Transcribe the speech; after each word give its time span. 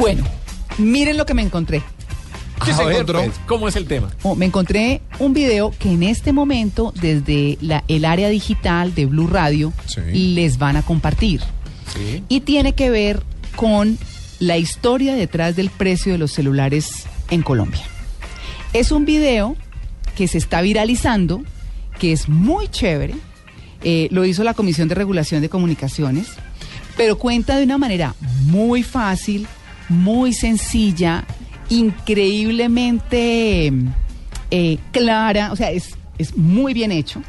Bueno, 0.00 0.24
miren 0.78 1.16
lo 1.16 1.26
que 1.26 1.34
me 1.34 1.42
encontré. 1.42 1.82
¿Qué 2.64 2.72
A 2.72 2.76
se 2.76 2.82
encontró? 2.82 3.20
pues, 3.22 3.40
¿Cómo 3.46 3.68
es 3.68 3.76
el 3.76 3.86
tema? 3.86 4.10
Oh, 4.22 4.34
me 4.34 4.46
encontré 4.46 5.00
un 5.18 5.32
video 5.32 5.72
que 5.78 5.90
en 5.92 6.02
este 6.02 6.32
momento 6.32 6.92
desde 7.00 7.56
la- 7.60 7.84
el 7.88 8.04
área 8.04 8.28
digital 8.28 8.94
de 8.94 9.06
Blue 9.06 9.26
Radio 9.28 9.72
Sí. 9.86 10.00
les 10.34 10.58
van 10.58 10.76
a 10.76 10.82
compartir. 10.82 11.40
Sí. 11.94 12.22
Y 12.28 12.40
tiene 12.40 12.74
que 12.74 12.90
ver 12.90 13.22
con 13.56 13.98
la 14.40 14.58
historia 14.58 15.14
detrás 15.14 15.56
del 15.56 15.70
precio 15.70 16.12
de 16.12 16.18
los 16.18 16.32
celulares 16.32 17.04
en 17.30 17.42
Colombia. 17.42 17.82
Es 18.72 18.92
un 18.92 19.04
video 19.04 19.56
que 20.16 20.28
se 20.28 20.38
está 20.38 20.60
viralizando, 20.60 21.42
que 21.98 22.12
es 22.12 22.28
muy 22.28 22.68
chévere. 22.68 23.14
eh, 23.82 24.08
lo 24.10 24.26
hizo 24.26 24.44
la 24.44 24.52
Comisión 24.52 24.88
de 24.88 24.94
Regulación 24.94 25.40
de 25.40 25.48
Comunicaciones, 25.48 26.26
pero 26.98 27.16
cuenta 27.16 27.56
de 27.56 27.64
una 27.64 27.78
manera 27.78 28.14
muy 28.44 28.82
fácil, 28.82 29.46
muy 29.90 30.32
sencilla, 30.32 31.24
increíblemente 31.68 33.72
eh, 34.50 34.78
clara, 34.92 35.52
o 35.52 35.56
sea, 35.56 35.70
es, 35.70 35.90
es 36.16 36.36
muy 36.36 36.72
bien 36.72 36.92
hecho 36.92 37.22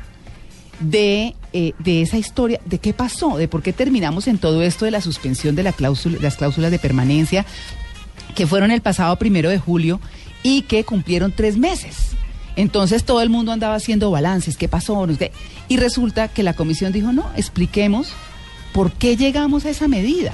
de, 0.80 1.36
eh, 1.54 1.74
de 1.80 2.02
esa 2.02 2.18
historia, 2.18 2.60
de 2.66 2.80
qué 2.80 2.94
pasó, 2.94 3.38
de 3.38 3.48
por 3.48 3.62
qué 3.62 3.74
terminamos 3.74 4.28
en 4.28 4.38
todo 4.38 4.62
esto 4.62 4.86
de 4.86 4.92
la 4.92 5.02
suspensión 5.02 5.56
de 5.56 5.64
la 5.64 5.74
cláusula, 5.74 6.18
las 6.22 6.38
cláusulas 6.38 6.72
de 6.72 6.80
permanencia, 6.80 7.46
que 8.36 8.48
fueron 8.48 8.72
el 8.72 8.82
pasado 8.82 9.16
primero 9.18 9.50
de 9.50 9.58
julio 9.58 10.00
y 10.44 10.64
que 10.64 10.84
cumplieron 10.84 11.34
tres 11.36 11.58
meses. 11.58 12.12
Entonces 12.56 13.04
todo 13.04 13.22
el 13.22 13.30
mundo 13.30 13.52
andaba 13.52 13.76
haciendo 13.76 14.12
balances, 14.12 14.58
qué 14.58 14.68
pasó, 14.68 15.08
y 15.68 15.78
resulta 15.78 16.28
que 16.28 16.44
la 16.44 16.54
comisión 16.54 16.92
dijo, 16.92 17.12
no, 17.12 17.30
expliquemos 17.36 18.10
por 18.74 18.92
qué 18.92 19.18
llegamos 19.18 19.66
a 19.66 19.70
esa 19.70 19.88
medida. 19.88 20.34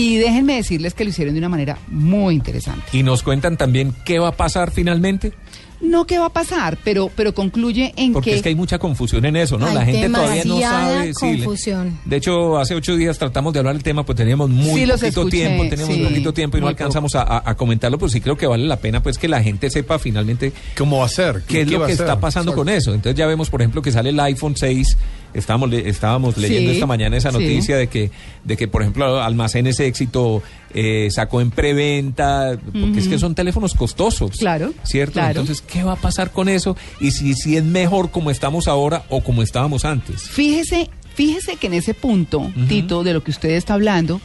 Y 0.00 0.16
déjenme 0.16 0.56
decirles 0.56 0.94
que 0.94 1.04
lo 1.04 1.10
hicieron 1.10 1.34
de 1.34 1.40
una 1.40 1.50
manera 1.50 1.76
muy 1.88 2.34
interesante. 2.34 2.84
Y 2.92 3.02
nos 3.02 3.22
cuentan 3.22 3.58
también 3.58 3.94
qué 4.06 4.18
va 4.18 4.28
a 4.28 4.32
pasar 4.32 4.70
finalmente. 4.70 5.34
No 5.82 6.06
qué 6.06 6.18
va 6.18 6.26
a 6.26 6.32
pasar, 6.32 6.78
pero, 6.82 7.10
pero 7.14 7.34
concluye 7.34 7.92
en 7.96 8.14
Porque 8.14 8.30
que... 8.30 8.36
es 8.36 8.42
que 8.42 8.48
hay 8.50 8.54
mucha 8.54 8.78
confusión 8.78 9.26
en 9.26 9.36
eso, 9.36 9.58
¿no? 9.58 9.66
Hay 9.66 9.74
la 9.74 9.84
gente 9.84 10.08
todavía 10.08 10.44
no 10.44 10.58
sabe. 10.58 11.12
sí, 11.14 11.36
confusión. 11.36 11.98
de 12.04 12.16
hecho, 12.16 12.58
hace 12.58 12.74
ocho 12.74 12.96
días 12.96 13.18
tratamos 13.18 13.52
de 13.52 13.58
hablar 13.58 13.74
del 13.74 13.82
tema, 13.82 14.04
pues 14.04 14.16
teníamos 14.16 14.48
muy 14.48 14.80
Sí, 14.80 14.86
poquito 14.86 15.06
escuché, 15.06 15.30
tiempo, 15.30 15.68
teníamos 15.68 15.94
sí, 15.94 16.02
poquito 16.02 16.32
tiempo 16.32 16.56
y 16.58 16.60
no 16.62 16.68
alcanzamos 16.68 17.14
a, 17.14 17.54
comentarlo, 17.56 17.98
pues 17.98 18.12
sí 18.12 18.22
creo 18.22 18.36
que 18.36 18.46
vale 18.46 18.66
la 18.66 18.76
pena 18.76 19.02
pues 19.02 19.18
que 19.18 19.28
la 19.28 19.42
gente 19.42 19.68
sepa 19.68 19.98
finalmente 19.98 20.52
¿Cómo 20.76 20.98
va 20.98 21.06
a 21.06 21.08
ser? 21.08 21.42
qué 21.46 21.62
es 21.62 21.70
lo 21.70 21.84
que 21.84 21.92
está 21.92 22.20
pasando 22.20 22.52
Exacto. 22.52 22.64
con 22.64 22.68
eso. 22.70 22.94
Entonces 22.94 23.18
ya 23.18 23.26
vemos, 23.26 23.50
por 23.50 23.60
ejemplo, 23.60 23.82
que 23.82 23.92
sale 23.92 24.10
el 24.10 24.20
iPhone 24.20 24.56
6. 24.56 24.96
Estábamos, 25.34 25.70
le- 25.70 25.88
estábamos 25.88 26.36
leyendo 26.36 26.70
Sí, 26.70 26.76
esta 26.76 26.86
mañana 26.86 27.16
esa 27.16 27.30
sí. 27.30 27.38
noticia 27.38 27.76
de 27.76 27.86
que, 27.88 28.10
de 28.44 28.56
que, 28.56 28.66
por 28.68 28.82
ejemplo, 28.82 29.22
Almacenes 29.22 29.78
Éxito 29.80 30.42
eh, 30.74 31.08
sacó 31.10 31.40
en 31.40 31.50
preventa, 31.50 32.58
porque 32.72 32.98
es 32.98 33.08
que 33.08 33.18
son 33.18 33.34
teléfonos 33.34 33.74
costosos. 33.74 34.32
Claro, 34.38 34.72
¿Cierto? 34.84 35.14
claro. 35.14 35.40
Entonces, 35.40 35.60
¿qué 35.62 35.82
va 35.84 35.92
a 35.92 35.96
pasar 35.96 36.32
con 36.32 36.48
eso? 36.48 36.76
Y 37.00 37.12
si, 37.12 37.34
si 37.34 37.56
es 37.56 37.64
mejor 37.64 38.10
como 38.10 38.30
estamos 38.30 38.68
ahora 38.68 39.04
o 39.08 39.22
como 39.22 39.42
estábamos 39.42 39.84
antes. 39.84 40.22
Fíjese, 40.22 40.90
fíjese 41.14 41.56
que 41.56 41.68
en 41.68 41.74
ese 41.74 41.94
punto, 41.94 42.50
Tito, 42.68 43.04
de 43.04 43.12
lo 43.14 43.22
que 43.22 43.30
usted 43.30 43.50
está 43.50 43.74
hablando, 43.74 44.20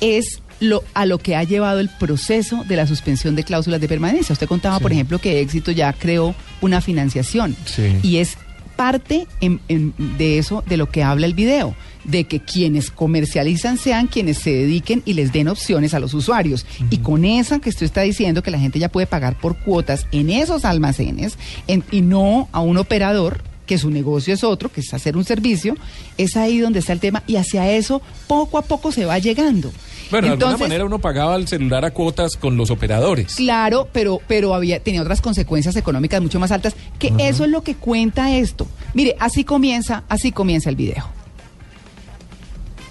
es 0.00 0.42
lo 0.60 0.84
a 0.92 1.06
lo 1.06 1.16
que 1.18 1.36
ha 1.36 1.44
llevado 1.44 1.80
el 1.80 1.88
proceso 1.88 2.64
de 2.68 2.76
la 2.76 2.86
suspensión 2.86 3.34
de 3.34 3.44
cláusulas 3.44 3.80
de 3.80 3.88
permanencia. 3.88 4.34
Usted 4.34 4.46
contaba, 4.46 4.76
Sí. 4.76 4.82
por 4.82 4.92
ejemplo, 4.92 5.18
que 5.18 5.40
Éxito 5.40 5.70
ya 5.72 5.92
creó 5.94 6.34
una 6.60 6.82
financiación. 6.82 7.56
Sí. 7.64 7.96
Y 8.02 8.18
es 8.18 8.36
parte 8.80 9.26
en- 9.42 9.60
en- 9.68 9.92
de 10.16 10.38
eso, 10.38 10.64
de 10.66 10.78
lo 10.78 10.88
que 10.88 11.02
habla 11.02 11.26
el 11.26 11.34
video, 11.34 11.74
de 12.04 12.24
que 12.24 12.40
quienes 12.40 12.90
comercializan 12.90 13.76
sean 13.76 14.06
quienes 14.06 14.38
se 14.38 14.52
dediquen 14.54 15.02
y 15.04 15.12
les 15.12 15.32
den 15.34 15.48
opciones 15.48 15.92
a 15.92 16.00
los 16.00 16.14
usuarios. 16.14 16.64
Y 16.88 16.96
con 16.98 17.26
esa 17.26 17.58
que 17.58 17.68
usted 17.68 17.84
está 17.84 18.00
diciendo 18.00 18.42
que 18.42 18.50
la 18.50 18.58
gente 18.58 18.78
ya 18.78 18.88
puede 18.88 19.06
pagar 19.06 19.38
por 19.38 19.58
cuotas 19.58 20.06
en 20.12 20.30
esos 20.30 20.64
almacenes 20.64 21.36
en- 21.66 21.84
y 21.90 22.00
no 22.00 22.48
a 22.52 22.60
un 22.60 22.78
operador 22.78 23.42
que 23.70 23.78
su 23.78 23.88
negocio 23.88 24.34
es 24.34 24.42
otro, 24.42 24.68
que 24.68 24.80
es 24.80 24.92
hacer 24.92 25.16
un 25.16 25.22
servicio, 25.24 25.76
es 26.18 26.36
ahí 26.36 26.58
donde 26.58 26.80
está 26.80 26.92
el 26.92 26.98
tema 26.98 27.22
y 27.28 27.36
hacia 27.36 27.70
eso 27.70 28.02
poco 28.26 28.58
a 28.58 28.62
poco 28.62 28.90
se 28.90 29.04
va 29.04 29.16
llegando. 29.20 29.70
Bueno, 30.10 30.26
de 30.26 30.32
alguna 30.32 30.32
Entonces, 30.32 30.60
manera 30.60 30.84
uno 30.84 30.98
pagaba 30.98 31.36
el 31.36 31.46
celular 31.46 31.84
a 31.84 31.92
cuotas 31.92 32.36
con 32.36 32.56
los 32.56 32.72
operadores. 32.72 33.36
Claro, 33.36 33.88
pero, 33.92 34.18
pero 34.26 34.56
había, 34.56 34.80
tenía 34.80 35.02
otras 35.02 35.20
consecuencias 35.20 35.76
económicas 35.76 36.20
mucho 36.20 36.40
más 36.40 36.50
altas, 36.50 36.74
que 36.98 37.12
eso 37.20 37.44
es 37.44 37.50
lo 37.50 37.62
que 37.62 37.76
cuenta 37.76 38.34
esto. 38.34 38.66
Mire, 38.92 39.14
así 39.20 39.44
comienza, 39.44 40.02
así 40.08 40.32
comienza 40.32 40.68
el 40.68 40.74
video. 40.74 41.08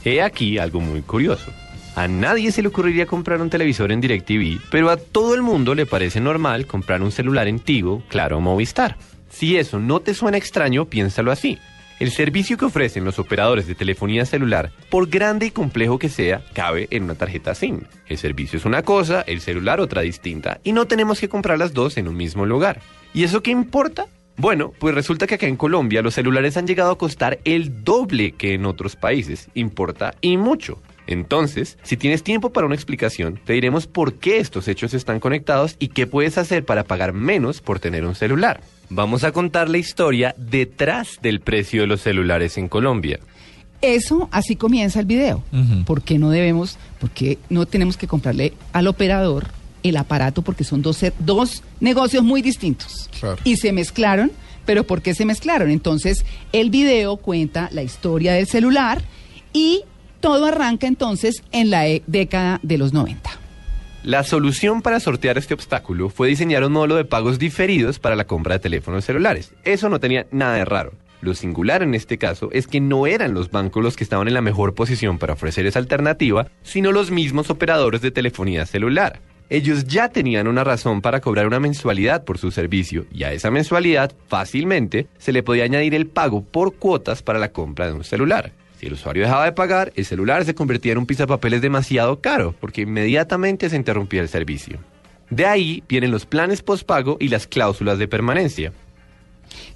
He 0.06 0.22
aquí 0.22 0.60
algo 0.60 0.80
muy 0.80 1.02
curioso. 1.02 1.52
A 1.98 2.08
nadie 2.08 2.54
se 2.54 2.62
le 2.62 2.70
ocurriría 2.70 3.06
comprar 3.06 3.42
un 3.42 3.50
televisor 3.50 3.92
en 3.92 4.00
DirecTV, 4.00 4.62
pero 4.72 4.90
a 4.90 4.96
todo 4.96 5.36
el 5.36 5.42
mundo 5.42 5.76
le 5.76 5.86
parece 5.86 6.22
normal 6.22 6.68
comprar 6.68 7.02
un 7.02 7.12
celular 7.12 7.50
en 7.50 7.60
Tigo, 7.60 8.02
Claro 8.08 8.40
Movistar. 8.40 8.96
Si 9.30 9.58
eso 9.58 9.80
no 9.80 10.00
te 10.00 10.14
suena 10.14 10.38
extraño, 10.38 10.86
piénsalo 10.86 11.32
así. 11.32 11.58
El 12.00 12.12
servicio 12.12 12.58
que 12.58 12.66
ofrecen 12.66 13.04
los 13.04 13.20
operadores 13.20 13.68
de 13.68 13.76
telefonía 13.76 14.26
celular, 14.26 14.72
por 14.90 15.10
grande 15.10 15.48
y 15.48 15.52
complejo 15.52 16.00
que 16.00 16.08
sea, 16.08 16.46
cabe 16.54 16.88
en 16.92 17.04
una 17.04 17.16
tarjeta 17.16 17.54
SIM. 17.54 17.82
El 18.08 18.18
servicio 18.18 18.58
es 18.58 18.64
una 18.64 18.84
cosa, 18.84 19.22
el 19.28 19.42
celular 19.42 19.82
otra 19.82 20.02
distinta, 20.02 20.62
y 20.64 20.72
no 20.72 20.88
tenemos 20.88 21.20
que 21.20 21.28
comprar 21.28 21.60
las 21.60 21.74
dos 21.74 21.98
en 21.98 22.08
un 22.08 22.16
mismo 22.16 22.46
lugar. 22.46 22.80
¿Y 23.14 23.24
eso 23.24 23.44
qué 23.44 23.52
importa? 23.52 24.08
Bueno, 24.38 24.72
pues 24.80 24.96
resulta 24.96 25.28
que 25.28 25.36
acá 25.36 25.48
en 25.48 25.58
Colombia 25.58 26.02
los 26.02 26.14
celulares 26.14 26.56
han 26.56 26.66
llegado 26.66 26.92
a 26.92 26.98
costar 26.98 27.40
el 27.44 27.84
doble 27.84 28.32
que 28.32 28.54
en 28.54 28.66
otros 28.66 28.96
países. 28.96 29.50
Importa 29.54 30.16
y 30.22 30.38
mucho. 30.38 30.82
Entonces, 31.10 31.80
si 31.82 31.98
tienes 31.98 32.22
tiempo 32.22 32.52
para 32.52 32.68
una 32.68 32.76
explicación, 32.76 33.40
te 33.44 33.54
diremos 33.54 33.88
por 33.88 34.14
qué 34.14 34.38
estos 34.38 34.68
hechos 34.68 34.94
están 34.94 35.20
conectados 35.20 35.76
y 35.80 35.88
qué 35.88 36.06
puedes 36.06 36.38
hacer 36.38 36.66
para 36.66 36.84
pagar 36.84 37.14
menos 37.14 37.62
por 37.62 37.80
tener 37.80 38.06
un 38.06 38.14
celular. 38.14 38.62
Vamos 38.92 39.24
a 39.24 39.32
contar 39.32 39.70
la 39.70 39.80
historia 39.80 40.36
detrás 40.38 41.18
del 41.20 41.40
precio 41.40 41.82
de 41.82 41.88
los 41.88 42.02
celulares 42.02 42.60
en 42.60 42.68
Colombia. 42.68 43.20
Eso, 43.82 44.30
así 44.32 44.56
comienza 44.56 45.00
el 45.00 45.08
video. 45.08 45.44
¿Por 45.88 46.04
qué 46.04 46.20
no 46.20 46.30
debemos, 46.30 46.78
por 47.00 47.10
qué 47.10 47.40
no 47.50 47.66
tenemos 47.66 47.98
que 47.98 48.06
comprarle 48.06 48.54
al 48.72 48.86
operador 48.86 49.48
el 49.82 49.98
aparato? 49.98 50.44
Porque 50.44 50.64
son 50.64 50.84
dos, 50.84 51.04
dos 51.18 51.64
negocios 51.80 52.24
muy 52.24 52.44
distintos. 52.44 53.10
Claro. 53.20 53.42
Y 53.44 53.56
se 53.58 53.72
mezclaron, 53.72 54.32
pero 54.64 54.84
¿por 54.84 55.02
qué 55.02 55.16
se 55.16 55.26
mezclaron? 55.26 55.72
Entonces, 55.72 56.24
el 56.52 56.70
video 56.70 57.18
cuenta 57.18 57.68
la 57.72 57.82
historia 57.82 58.34
del 58.34 58.46
celular 58.46 59.02
y 59.54 59.86
todo 60.20 60.46
arranca 60.46 60.88
entonces 60.88 61.44
en 61.52 61.70
la 61.70 61.88
e- 61.88 62.04
década 62.08 62.60
de 62.64 62.78
los 62.78 62.94
90. 62.94 63.30
La 64.04 64.24
solución 64.24 64.82
para 64.82 65.00
sortear 65.00 65.38
este 65.38 65.54
obstáculo 65.54 66.10
fue 66.10 66.30
diseñar 66.30 66.64
un 66.64 66.72
modelo 66.72 66.96
de 66.96 67.04
pagos 67.06 67.38
diferidos 67.38 68.00
para 68.00 68.16
la 68.16 68.26
compra 68.26 68.56
de 68.56 68.60
teléfonos 68.60 69.04
celulares. 69.04 69.54
Eso 69.66 69.90
no 69.90 70.00
tenía 70.00 70.26
nada 70.32 70.56
de 70.56 70.66
raro. 70.66 70.94
Lo 71.22 71.34
singular 71.34 71.84
en 71.84 71.94
este 71.96 72.18
caso 72.18 72.50
es 72.54 72.66
que 72.66 72.80
no 72.80 73.08
eran 73.08 73.34
los 73.34 73.52
bancos 73.52 73.84
los 73.84 73.98
que 73.98 74.06
estaban 74.06 74.30
en 74.30 74.34
la 74.34 74.42
mejor 74.42 74.74
posición 74.74 75.18
para 75.18 75.34
ofrecer 75.34 75.66
esa 75.66 75.80
alternativa, 75.80 76.48
sino 76.64 76.94
los 76.94 77.12
mismos 77.12 77.50
operadores 77.50 78.02
de 78.02 78.12
telefonía 78.12 78.66
celular. 78.66 79.20
Ellos 79.50 79.86
ya 79.86 80.10
tenían 80.10 80.48
una 80.48 80.64
razón 80.64 81.02
para 81.02 81.20
cobrar 81.20 81.48
una 81.48 81.60
mensualidad 81.60 82.24
por 82.24 82.38
su 82.38 82.52
servicio 82.52 83.06
y 83.12 83.24
a 83.24 83.34
esa 83.34 83.52
mensualidad 83.52 84.14
fácilmente 84.28 85.08
se 85.18 85.34
le 85.34 85.44
podía 85.44 85.66
añadir 85.66 85.94
el 85.96 86.08
pago 86.08 86.42
por 86.42 86.76
cuotas 86.76 87.22
para 87.22 87.40
la 87.40 87.52
compra 87.52 87.88
de 87.88 87.94
un 87.94 88.04
celular. 88.04 88.54
Si 88.80 88.86
el 88.86 88.94
usuario 88.94 89.24
dejaba 89.24 89.44
de 89.44 89.52
pagar, 89.52 89.92
el 89.98 90.06
celular 90.06 90.46
se 90.46 90.56
convertía 90.56 90.94
en 90.94 91.00
un 91.00 91.06
pisapapeles 91.06 91.62
demasiado 91.62 92.22
caro, 92.22 92.56
porque 92.62 92.82
inmediatamente 92.82 93.70
se 93.70 93.76
interrumpía 93.76 94.22
el 94.22 94.30
servicio. 94.30 94.80
De 95.30 95.46
ahí 95.46 95.84
vienen 95.90 96.12
los 96.12 96.26
planes 96.26 96.62
postpago 96.62 97.18
y 97.20 97.28
las 97.28 97.46
cláusulas 97.46 98.00
de 98.00 98.08
permanencia. 98.08 98.72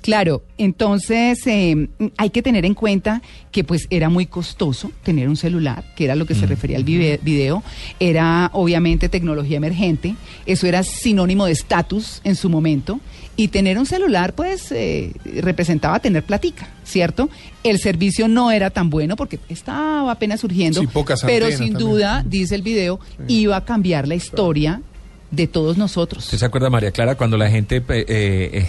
Claro, 0.02 0.44
entonces 0.58 1.46
eh, 1.48 1.90
hay 2.18 2.30
que 2.30 2.42
tener 2.42 2.64
en 2.64 2.76
cuenta 2.76 3.22
que 3.52 3.64
pues 3.64 3.88
era 3.90 4.10
muy 4.10 4.26
costoso 4.26 4.92
tener 5.04 5.28
un 5.28 5.36
celular, 5.36 5.84
que 5.96 6.06
era 6.06 6.16
lo 6.16 6.26
que 6.26 6.36
se 6.36 6.46
refería 6.46 6.78
al 6.78 6.84
video, 6.84 7.64
era 8.00 8.50
obviamente 8.54 9.10
tecnología 9.10 9.58
emergente, 9.58 10.16
eso 10.46 10.68
era 10.68 10.84
sinónimo 10.84 11.46
de 11.46 11.54
estatus 11.54 12.22
en 12.24 12.36
su 12.36 12.50
momento, 12.50 13.00
y 13.36 13.48
tener 13.48 13.78
un 13.80 13.86
celular 13.86 14.34
pues 14.34 14.72
eh, 14.72 15.12
representaba 15.42 16.00
tener 16.00 16.24
platica, 16.24 16.68
¿cierto? 16.84 17.30
El 17.64 17.80
servicio 17.80 18.28
no 18.28 18.52
era 18.52 18.70
tan 18.70 18.90
bueno 18.90 19.16
porque 19.16 19.40
estaba 19.50 20.12
apenas 20.12 20.42
surgiendo, 20.42 20.82
Sí, 20.82 20.88
pocas 20.88 21.24
pero 21.24 21.48
sin 21.48 21.74
también. 21.74 21.78
duda, 21.80 22.24
dice 22.28 22.56
el 22.56 22.62
video, 22.62 23.00
iba 23.28 23.58
a 23.58 23.66
cambiar 23.66 24.08
la 24.08 24.16
historia 24.16 24.82
de 25.32 25.48
todos 25.48 25.78
nosotros. 25.78 26.26
¿Usted 26.26 26.38
se 26.38 26.46
acuerda, 26.46 26.70
María 26.70 26.92
Clara, 26.92 27.16
cuando 27.16 27.38
la 27.38 27.50
gente... 27.50 27.78
eh, 27.78 27.84
eh, 28.08 28.68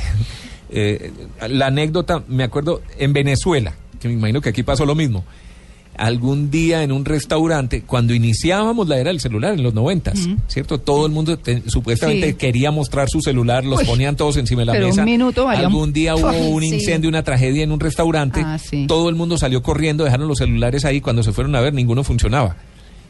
eh, 0.70 1.12
la 1.49 1.67
anécdota, 1.67 2.25
me 2.26 2.43
acuerdo, 2.43 2.81
en 2.99 3.12
Venezuela, 3.12 3.75
que 4.00 4.08
me 4.08 4.14
imagino 4.14 4.40
que 4.40 4.49
aquí 4.49 4.62
pasó 4.62 4.87
lo 4.87 4.94
mismo. 4.94 5.25
Algún 5.96 6.50
día 6.50 6.82
en 6.82 6.91
un 6.93 7.05
restaurante, 7.05 7.82
cuando 7.82 8.14
iniciábamos 8.14 8.88
la 8.88 8.99
era 8.99 9.11
del 9.11 9.20
celular 9.20 9.55
en 9.55 9.62
los 9.62 9.75
noventas, 9.75 10.19
¿cierto? 10.49 10.79
Todo 10.79 11.06
el 11.06 11.12
mundo 11.12 11.38
te- 11.38 11.62
supuestamente 11.70 12.29
Sí. 12.31 12.35
quería 12.35 12.70
mostrar 12.73 13.08
su 13.08 13.20
celular, 13.20 13.64
los 13.64 13.81
Uy, 13.81 13.87
ponían 13.87 14.17
todos 14.17 14.37
encima 14.37 14.62
de 14.62 14.67
la 14.67 14.73
pero 14.73 14.87
un 14.87 14.91
mesa. 14.91 15.05
minuto 15.05 15.44
valía 15.44 15.67
Algún 15.67 15.93
día 15.93 16.17
hubo 16.17 16.31
un 16.49 16.62
sí. 16.64 16.75
incendio, 16.75 17.08
una 17.08 17.23
tragedia 17.23 17.62
en 17.62 17.70
un 17.73 17.79
restaurante. 17.81 18.41
Ah, 18.44 18.58
sí. 18.58 18.87
Todo 18.88 19.08
el 19.08 19.14
mundo 19.14 19.38
salió 19.38 19.62
corriendo, 19.62 20.05
dejaron 20.05 20.26
los 20.26 20.38
celulares 20.38 20.85
ahí. 20.85 21.00
Cuando 21.00 21.23
se 21.23 21.32
fueron 21.32 21.55
a 21.55 21.61
ver, 21.61 21.73
ninguno 21.75 22.02
funcionaba. 22.02 22.56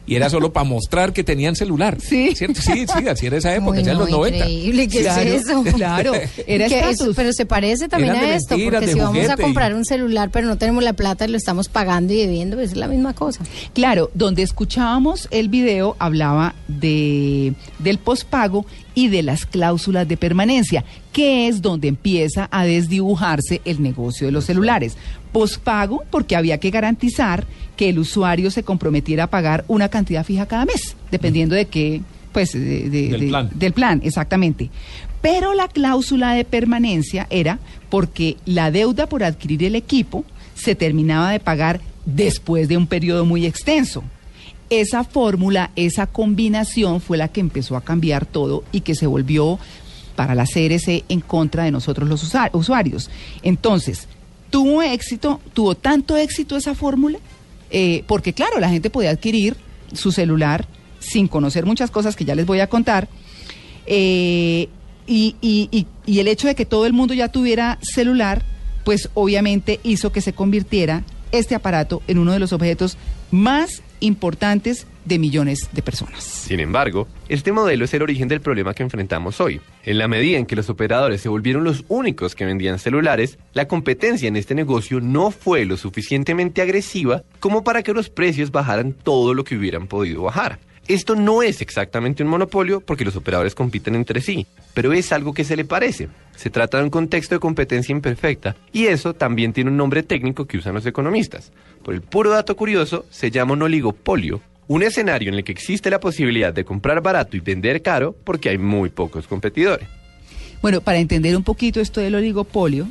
Y 0.05 0.15
era 0.15 0.29
solo 0.29 0.53
para 0.53 0.63
mostrar 0.63 1.13
que 1.13 1.23
tenían 1.23 1.55
celular. 1.55 1.97
Sí. 1.99 2.35
¿Cierto? 2.35 2.61
Sí, 2.61 2.85
sí, 2.87 3.07
así 3.07 3.25
era 3.27 3.37
esa 3.37 3.55
época, 3.55 3.77
Uy, 3.79 3.83
ya 3.83 3.91
en 3.91 3.97
no, 3.97 4.03
los 4.03 4.11
90. 4.11 4.37
increíble, 4.49 4.87
¿qué 4.87 5.01
Claro, 5.01 5.21
es 5.29 5.41
eso? 5.43 5.63
Claro, 5.75 6.11
era 6.47 6.89
eso- 6.89 7.11
pero 7.15 7.33
se 7.33 7.45
parece 7.45 7.87
también 7.87 8.15
Eran 8.15 8.29
a 8.31 8.35
esto, 8.35 8.55
mentiras, 8.57 8.81
porque 8.81 8.93
si 8.93 8.99
vamos 8.99 9.29
a 9.29 9.33
y- 9.33 9.41
comprar 9.41 9.73
un 9.73 9.85
celular, 9.85 10.29
pero 10.31 10.47
no 10.47 10.57
tenemos 10.57 10.83
la 10.83 10.93
plata 10.93 11.25
y 11.25 11.29
lo 11.29 11.37
estamos 11.37 11.67
pagando 11.69 12.13
y 12.13 12.17
debiendo, 12.17 12.55
pues 12.57 12.71
es 12.71 12.77
la 12.77 12.87
misma 12.87 13.13
cosa. 13.13 13.41
Claro, 13.73 14.11
donde 14.13 14.41
escuchábamos 14.43 15.27
el 15.31 15.49
video 15.49 15.95
hablaba 15.99 16.55
de 16.67 17.53
del 17.79 17.97
pospago 17.97 18.65
y 18.95 19.09
de 19.09 19.21
las 19.21 19.45
cláusulas 19.45 20.07
de 20.07 20.17
permanencia, 20.17 20.83
que 21.13 21.47
es 21.47 21.61
donde 21.61 21.87
empieza 21.89 22.47
a 22.51 22.65
desdibujarse 22.65 23.61
el 23.65 23.81
negocio 23.83 24.25
de 24.27 24.31
los 24.31 24.45
celulares. 24.45 24.97
Pospago 25.31 26.03
porque 26.09 26.35
había 26.35 26.57
que 26.59 26.71
garantizar 26.71 27.45
que 27.75 27.89
el 27.89 27.99
usuario 27.99 28.49
se 28.51 28.63
comprometiera 28.63 29.25
a 29.25 29.29
pagar 29.29 29.65
una 29.67 29.89
cantidad 29.89 30.23
fija 30.25 30.45
cada 30.47 30.65
mes, 30.65 30.95
dependiendo 31.11 31.55
de 31.55 31.65
qué, 31.65 32.01
pues, 32.31 32.53
de- 32.53 32.89
de- 32.89 33.09
Del 33.09 33.19
de- 33.21 33.27
plan. 33.27 33.49
del 33.53 33.73
plan, 33.73 34.01
exactamente. 34.03 34.69
Pero 35.21 35.53
la 35.53 35.67
cláusula 35.67 36.33
de 36.33 36.45
permanencia 36.45 37.27
era 37.29 37.59
porque 37.89 38.37
la 38.45 38.71
deuda 38.71 39.07
por 39.07 39.23
adquirir 39.23 39.63
el 39.63 39.75
equipo 39.75 40.23
se 40.53 40.75
terminaba 40.75 41.31
de 41.31 41.39
pagar 41.39 41.81
después 42.05 42.67
de 42.69 42.77
un 42.77 42.87
periodo 42.87 43.25
muy 43.25 43.45
extenso. 43.45 44.03
Esa 44.69 45.03
fórmula, 45.03 45.71
esa 45.75 46.07
combinación 46.07 46.99
fue 47.01 47.17
la 47.17 47.27
que 47.27 47.39
empezó 47.39 47.75
a 47.77 47.81
cambiar 47.81 48.25
todo 48.25 48.63
y 48.71 48.81
que 48.81 48.95
se 48.95 49.05
volvió 49.07 49.59
para 50.15 50.33
la 50.33 50.45
CRC 50.45 51.03
en 51.09 51.21
contra 51.21 51.65
de 51.65 51.71
nosotros 51.71 52.07
los 52.09 52.23
usuarios. 52.53 53.09
Entonces, 53.43 54.07
tuvo 54.49 54.81
éxito, 54.81 55.39
tuvo 55.53 55.75
tanto 55.75 56.15
éxito 56.17 56.55
esa 56.57 56.73
fórmula, 56.73 57.19
eh, 57.69 58.03
porque 58.07 58.33
claro, 58.33 58.59
la 58.59 58.69
gente 58.69 58.89
podía 58.89 59.09
adquirir 59.11 59.55
su 59.93 60.11
celular 60.11 60.67
sin 60.99 61.27
conocer 61.27 61.65
muchas 61.65 61.91
cosas 61.91 62.15
que 62.15 62.25
ya 62.25 62.33
les 62.33 62.45
voy 62.45 62.59
a 62.61 62.67
contar. 62.67 63.07
Eh, 63.85 64.69
y- 65.07 65.35
y 66.07 66.19
el 66.19 66.27
hecho 66.27 66.47
de 66.47 66.55
que 66.55 66.65
todo 66.65 66.85
el 66.87 66.93
mundo 66.93 67.13
ya 67.13 67.27
tuviera 67.27 67.77
celular, 67.81 68.43
pues 68.83 69.09
obviamente 69.13 69.79
hizo 69.83 70.11
que 70.11 70.21
se 70.21 70.33
convirtiera 70.33 71.03
este 71.31 71.53
aparato 71.55 72.01
en 72.07 72.17
uno 72.17 72.31
de 72.31 72.39
los 72.39 72.53
objetos 72.53 72.97
más 73.29 73.81
importantes 73.99 74.87
de 75.05 75.19
millones 75.19 75.69
de 75.71 75.81
personas. 75.81 76.23
Sin 76.23 76.59
embargo, 76.59 77.07
este 77.29 77.51
modelo 77.51 77.85
es 77.85 77.93
el 77.93 78.01
origen 78.01 78.27
del 78.27 78.41
problema 78.41 78.73
que 78.73 78.83
enfrentamos 78.83 79.39
hoy. 79.39 79.61
En 79.83 79.97
la 79.97 80.07
medida 80.07 80.37
en 80.37 80.45
que 80.45 80.55
los 80.55 80.69
operadores 80.69 81.21
se 81.21 81.29
volvieron 81.29 81.63
los 81.63 81.85
únicos 81.87 82.35
que 82.35 82.45
vendían 82.45 82.79
celulares, 82.79 83.37
la 83.53 83.67
competencia 83.67 84.27
en 84.27 84.35
este 84.35 84.55
negocio 84.55 84.99
no 84.99 85.31
fue 85.31 85.65
lo 85.65 85.77
suficientemente 85.77 86.61
agresiva 86.61 87.23
como 87.39 87.63
para 87.63 87.83
que 87.83 87.93
los 87.93 88.09
precios 88.09 88.51
bajaran 88.51 88.93
todo 88.93 89.33
lo 89.33 89.43
que 89.43 89.55
hubieran 89.55 89.87
podido 89.87 90.23
bajar. 90.23 90.59
Esto 90.87 91.15
no 91.15 91.41
es 91.41 91.61
exactamente 91.61 92.21
un 92.21 92.29
monopolio 92.29 92.79
porque 92.79 93.05
los 93.05 93.15
operadores 93.15 93.55
compiten 93.55 93.95
entre 93.95 94.21
sí, 94.21 94.45
pero 94.75 94.93
es 94.93 95.11
algo 95.11 95.33
que 95.33 95.43
se 95.43 95.55
le 95.55 95.65
parece. 95.65 96.09
Se 96.35 96.51
trata 96.51 96.77
de 96.77 96.83
un 96.83 96.91
contexto 96.91 97.33
de 97.33 97.39
competencia 97.39 97.91
imperfecta 97.91 98.55
y 98.71 98.85
eso 98.85 99.15
también 99.15 99.51
tiene 99.51 99.71
un 99.71 99.77
nombre 99.77 100.03
técnico 100.03 100.45
que 100.45 100.59
usan 100.59 100.75
los 100.75 100.85
economistas. 100.85 101.51
Por 101.83 101.95
el 101.95 102.01
puro 102.01 102.29
dato 102.29 102.55
curioso, 102.55 103.05
se 103.09 103.31
llama 103.31 103.53
un 103.53 103.63
oligopolio, 103.63 104.41
un 104.67 104.83
escenario 104.83 105.29
en 105.29 105.35
el 105.35 105.43
que 105.43 105.53
existe 105.53 105.89
la 105.89 105.99
posibilidad 105.99 106.53
de 106.53 106.65
comprar 106.65 107.01
barato 107.01 107.35
y 107.35 107.39
vender 107.39 107.81
caro 107.81 108.15
porque 108.23 108.49
hay 108.49 108.59
muy 108.59 108.89
pocos 108.89 109.27
competidores. 109.27 109.87
Bueno, 110.61 110.81
para 110.81 110.99
entender 110.99 111.35
un 111.35 111.43
poquito 111.43 111.81
esto 111.81 111.99
del 111.99 112.13
oligopolio, 112.13 112.87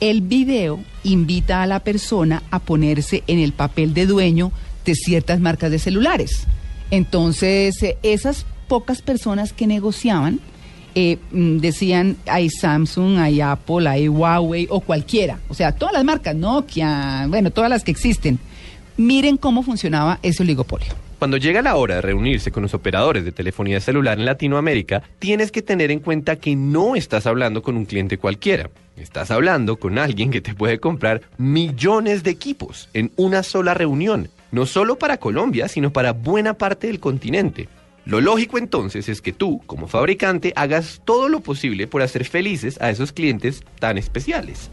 el 0.00 0.20
video 0.20 0.80
invita 1.04 1.62
a 1.62 1.66
la 1.68 1.78
persona 1.78 2.42
a 2.50 2.58
ponerse 2.58 3.22
en 3.28 3.38
el 3.38 3.52
papel 3.52 3.94
de 3.94 4.06
dueño 4.06 4.50
de 4.84 4.96
ciertas 4.96 5.38
marcas 5.38 5.70
de 5.70 5.78
celulares. 5.78 6.48
Entonces, 6.90 7.82
eh, 7.82 7.98
esas 8.02 8.46
pocas 8.68 9.02
personas 9.02 9.52
que 9.52 9.66
negociaban 9.66 10.40
eh, 10.94 11.18
mm, 11.30 11.58
decían, 11.58 12.16
hay 12.26 12.48
Samsung, 12.48 13.18
hay 13.18 13.40
Apple, 13.40 13.86
hay 13.86 14.08
Huawei 14.08 14.66
o 14.70 14.80
cualquiera. 14.80 15.38
O 15.48 15.54
sea, 15.54 15.72
todas 15.72 15.92
las 15.92 16.04
marcas, 16.04 16.34
Nokia, 16.34 17.26
bueno, 17.28 17.50
todas 17.50 17.68
las 17.68 17.84
que 17.84 17.90
existen. 17.90 18.38
Miren 18.96 19.36
cómo 19.36 19.62
funcionaba 19.62 20.18
ese 20.22 20.42
oligopolio. 20.42 20.94
Cuando 21.18 21.36
llega 21.36 21.62
la 21.62 21.76
hora 21.76 21.96
de 21.96 22.02
reunirse 22.02 22.50
con 22.50 22.62
los 22.62 22.74
operadores 22.74 23.24
de 23.24 23.32
telefonía 23.32 23.80
celular 23.80 24.18
en 24.18 24.26
Latinoamérica, 24.26 25.02
tienes 25.18 25.50
que 25.50 25.62
tener 25.62 25.90
en 25.90 26.00
cuenta 26.00 26.36
que 26.36 26.56
no 26.56 26.94
estás 26.94 27.26
hablando 27.26 27.62
con 27.62 27.76
un 27.76 27.86
cliente 27.86 28.18
cualquiera. 28.18 28.70
Estás 28.96 29.30
hablando 29.30 29.76
con 29.76 29.98
alguien 29.98 30.30
que 30.30 30.40
te 30.40 30.54
puede 30.54 30.78
comprar 30.78 31.22
millones 31.36 32.22
de 32.22 32.30
equipos 32.30 32.88
en 32.94 33.12
una 33.16 33.42
sola 33.42 33.74
reunión, 33.74 34.28
no 34.56 34.64
solo 34.64 34.98
para 34.98 35.18
Colombia, 35.18 35.68
sino 35.68 35.92
para 35.92 36.14
buena 36.14 36.54
parte 36.54 36.86
del 36.86 36.98
continente. 36.98 37.68
Lo 38.06 38.22
lógico 38.22 38.56
entonces 38.56 39.06
es 39.10 39.20
que 39.20 39.34
tú, 39.34 39.60
como 39.66 39.86
fabricante, 39.86 40.54
hagas 40.56 41.02
todo 41.04 41.28
lo 41.28 41.40
posible 41.40 41.86
por 41.86 42.00
hacer 42.00 42.24
felices 42.24 42.78
a 42.80 42.88
esos 42.88 43.12
clientes 43.12 43.62
tan 43.80 43.98
especiales. 43.98 44.70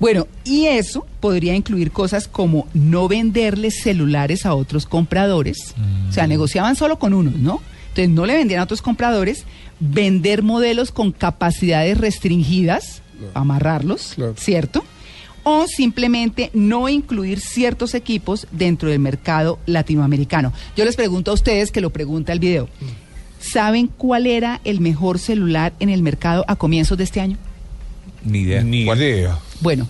Bueno, 0.00 0.26
y 0.44 0.66
eso 0.66 1.06
podría 1.20 1.54
incluir 1.54 1.92
cosas 1.92 2.26
como 2.26 2.66
no 2.74 3.06
venderles 3.06 3.80
celulares 3.80 4.44
a 4.44 4.54
otros 4.54 4.86
compradores. 4.86 5.74
O 6.08 6.12
sea, 6.12 6.26
negociaban 6.26 6.74
solo 6.74 6.98
con 6.98 7.14
unos, 7.14 7.36
¿no? 7.36 7.62
Entonces 7.90 8.10
no 8.10 8.26
le 8.26 8.34
vendían 8.34 8.60
a 8.60 8.64
otros 8.64 8.82
compradores, 8.82 9.44
vender 9.78 10.42
modelos 10.42 10.90
con 10.90 11.12
capacidades 11.12 11.96
restringidas, 11.96 13.02
amarrarlos, 13.34 14.14
Claro. 14.16 14.34
¿cierto? 14.36 14.82
O 15.48 15.68
simplemente 15.68 16.50
no 16.54 16.88
incluir 16.88 17.38
ciertos 17.38 17.94
equipos 17.94 18.48
dentro 18.50 18.88
del 18.88 18.98
mercado 18.98 19.60
latinoamericano. 19.66 20.52
Yo 20.76 20.84
les 20.84 20.96
pregunto 20.96 21.30
a 21.30 21.34
ustedes, 21.34 21.70
que 21.70 21.80
lo 21.80 21.90
pregunta 21.90 22.32
el 22.32 22.40
video, 22.40 22.68
¿saben 23.38 23.86
cuál 23.86 24.26
era 24.26 24.60
el 24.64 24.80
mejor 24.80 25.20
celular 25.20 25.72
en 25.78 25.88
el 25.88 26.02
mercado 26.02 26.44
a 26.48 26.56
comienzos 26.56 26.98
de 26.98 27.04
este 27.04 27.20
año? 27.20 27.36
Ni 28.24 28.40
idea. 28.40 28.64
¿Cuál 28.86 28.98
idea? 29.00 29.38
Bueno, 29.60 29.86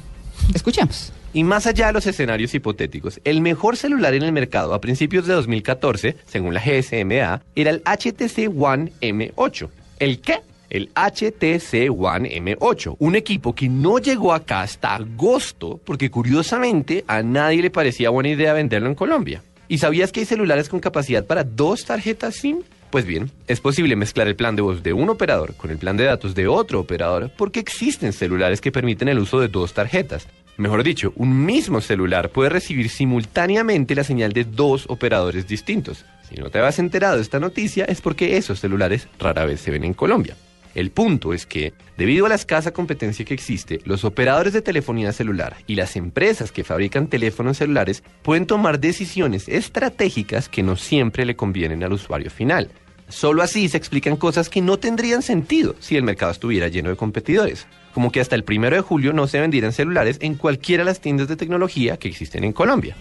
escuchemos. 0.53 1.11
Y 1.33 1.43
más 1.43 1.67
allá 1.67 1.87
de 1.87 1.95
los 1.95 2.07
escenarios 2.07 2.53
hipotéticos, 2.55 3.19
el 3.25 3.41
mejor 3.41 3.79
celular 3.79 4.13
en 4.13 4.25
el 4.25 4.33
mercado 4.33 4.75
a 4.75 4.83
principios 4.83 5.27
de 5.27 5.33
2014, 5.33 6.17
según 6.27 6.53
la 6.53 6.61
GSMA, 6.61 7.41
era 7.55 7.71
el 7.71 7.83
HTC 7.83 8.51
One 8.55 8.93
M8. 9.01 9.71
¿El 10.01 10.21
qué? 10.21 10.41
El 10.71 10.91
HTC 10.95 11.91
One 11.97 12.31
M8, 12.31 12.97
un 12.99 13.17
equipo 13.17 13.55
que 13.55 13.69
no 13.69 13.99
llegó 13.99 14.33
acá 14.33 14.63
hasta 14.63 14.95
agosto 14.95 15.81
porque 15.85 16.11
curiosamente 16.11 17.05
a 17.07 17.23
nadie 17.23 17.63
le 17.63 17.71
parecía 17.71 18.11
buena 18.11 18.31
idea 18.31 18.53
venderlo 18.53 18.89
en 18.89 18.95
Colombia. 18.95 19.43
¿Y 19.69 19.79
sabías 19.79 20.13
que 20.13 20.21
hay 20.21 20.27
celulares 20.27 20.69
con 20.69 20.81
capacidad 20.81 21.25
para 21.25 21.45
dos 21.45 21.85
tarjetas 21.85 22.37
SIM? 22.37 22.59
Pues 22.91 23.05
bien, 23.05 23.31
es 23.49 23.61
posible 23.61 23.97
mezclar 23.97 24.29
el 24.29 24.37
plan 24.37 24.55
de 24.55 24.63
voz 24.63 24.83
de 24.83 24.93
un 24.93 25.11
operador 25.11 25.55
con 25.55 25.71
el 25.71 25.79
plan 25.79 25.97
de 25.97 26.05
datos 26.05 26.35
de 26.35 26.47
otro 26.47 26.81
operador 26.81 27.33
porque 27.37 27.61
existen 27.61 28.13
celulares 28.13 28.61
que 28.61 28.73
permiten 28.73 29.09
el 29.09 29.19
uso 29.19 29.41
de 29.41 29.49
dos 29.49 29.75
tarjetas. 29.75 30.29
Mejor 30.57 30.85
dicho, 30.85 31.13
un 31.17 31.45
mismo 31.45 31.81
celular 31.81 32.31
puede 32.31 32.49
recibir 32.49 32.89
simultáneamente 32.89 33.95
la 33.95 34.05
señal 34.05 34.33
de 34.33 34.45
dos 34.45 34.87
operadores 34.89 35.47
distintos. 35.47 36.05
Si 36.29 36.37
no 36.37 36.49
te 36.49 36.59
habías 36.59 36.79
enterado 36.79 37.17
de 37.17 37.23
esta 37.23 37.41
noticia 37.41 37.85
es 37.85 38.01
porque 38.01 38.37
esos 38.37 38.61
celulares 38.61 39.09
rara 39.19 39.45
vez 39.45 39.61
se 39.61 39.71
ven 39.71 39.85
en 39.85 39.93
Colombia. 39.93 40.37
El 40.77 40.91
punto 40.91 41.33
es 41.33 41.47
que, 41.47 41.73
debido 41.97 42.27
a 42.27 42.29
la 42.29 42.35
escasa 42.35 42.71
competencia 42.71 43.25
que 43.25 43.33
existe, 43.33 43.81
los 43.87 44.05
operadores 44.05 44.53
de 44.53 44.61
telefonía 44.61 45.11
celular 45.11 45.57
y 45.67 45.75
las 45.75 45.97
empresas 45.97 46.53
que 46.53 46.65
fabrican 46.65 47.07
teléfonos 47.07 47.57
celulares 47.57 48.03
pueden 48.21 48.45
tomar 48.45 48.79
decisiones 48.79 49.49
estratégicas 49.49 50.51
que 50.51 50.63
no 50.63 50.77
siempre 50.77 51.25
le 51.25 51.35
convienen 51.35 51.83
al 51.83 51.95
usuario 51.95 52.31
final. 52.31 52.71
Solo 53.09 53.43
así 53.43 53.71
se 53.71 53.79
explican 53.79 54.17
cosas 54.17 54.51
que 54.51 54.61
no 54.61 54.79
tendrían 54.79 55.23
sentido 55.23 55.75
si 55.79 55.97
el 55.97 56.03
mercado 56.03 56.33
estuviera 56.33 56.69
lleno 56.69 56.91
de 56.91 56.97
competidores, 56.97 57.67
como 57.95 58.13
que 58.13 58.21
hasta 58.21 58.35
el 58.35 58.45
primero 58.45 58.77
de 58.77 58.83
julio 58.83 59.15
no 59.15 59.27
se 59.29 59.41
vendieran 59.41 59.73
celulares 59.73 60.19
en 60.21 60.35
cualquiera 60.35 60.83
de 60.83 60.91
las 60.91 61.01
tiendas 61.01 61.29
de 61.29 61.37
tecnología 61.37 61.97
que 61.97 62.09
existen 62.09 62.45
en 62.45 62.53
Colombia. 62.53 62.97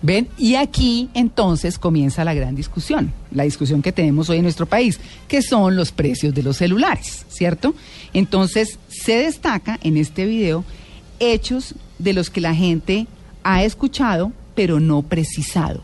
¿Ven? 0.00 0.28
Y 0.38 0.54
aquí 0.54 1.08
entonces 1.12 1.76
comienza 1.78 2.24
la 2.24 2.32
gran 2.32 2.54
discusión, 2.54 3.12
la 3.32 3.42
discusión 3.42 3.82
que 3.82 3.90
tenemos 3.90 4.30
hoy 4.30 4.36
en 4.36 4.44
nuestro 4.44 4.66
país, 4.66 5.00
que 5.26 5.42
son 5.42 5.74
los 5.74 5.90
precios 5.90 6.32
de 6.34 6.44
los 6.44 6.58
celulares, 6.58 7.26
¿cierto? 7.28 7.74
Entonces 8.12 8.78
se 8.88 9.16
destaca 9.16 9.78
en 9.82 9.96
este 9.96 10.24
video 10.24 10.64
hechos 11.18 11.74
de 11.98 12.12
los 12.12 12.30
que 12.30 12.40
la 12.40 12.54
gente 12.54 13.08
ha 13.42 13.64
escuchado, 13.64 14.32
pero 14.54 14.78
no 14.78 15.02
precisado. 15.02 15.82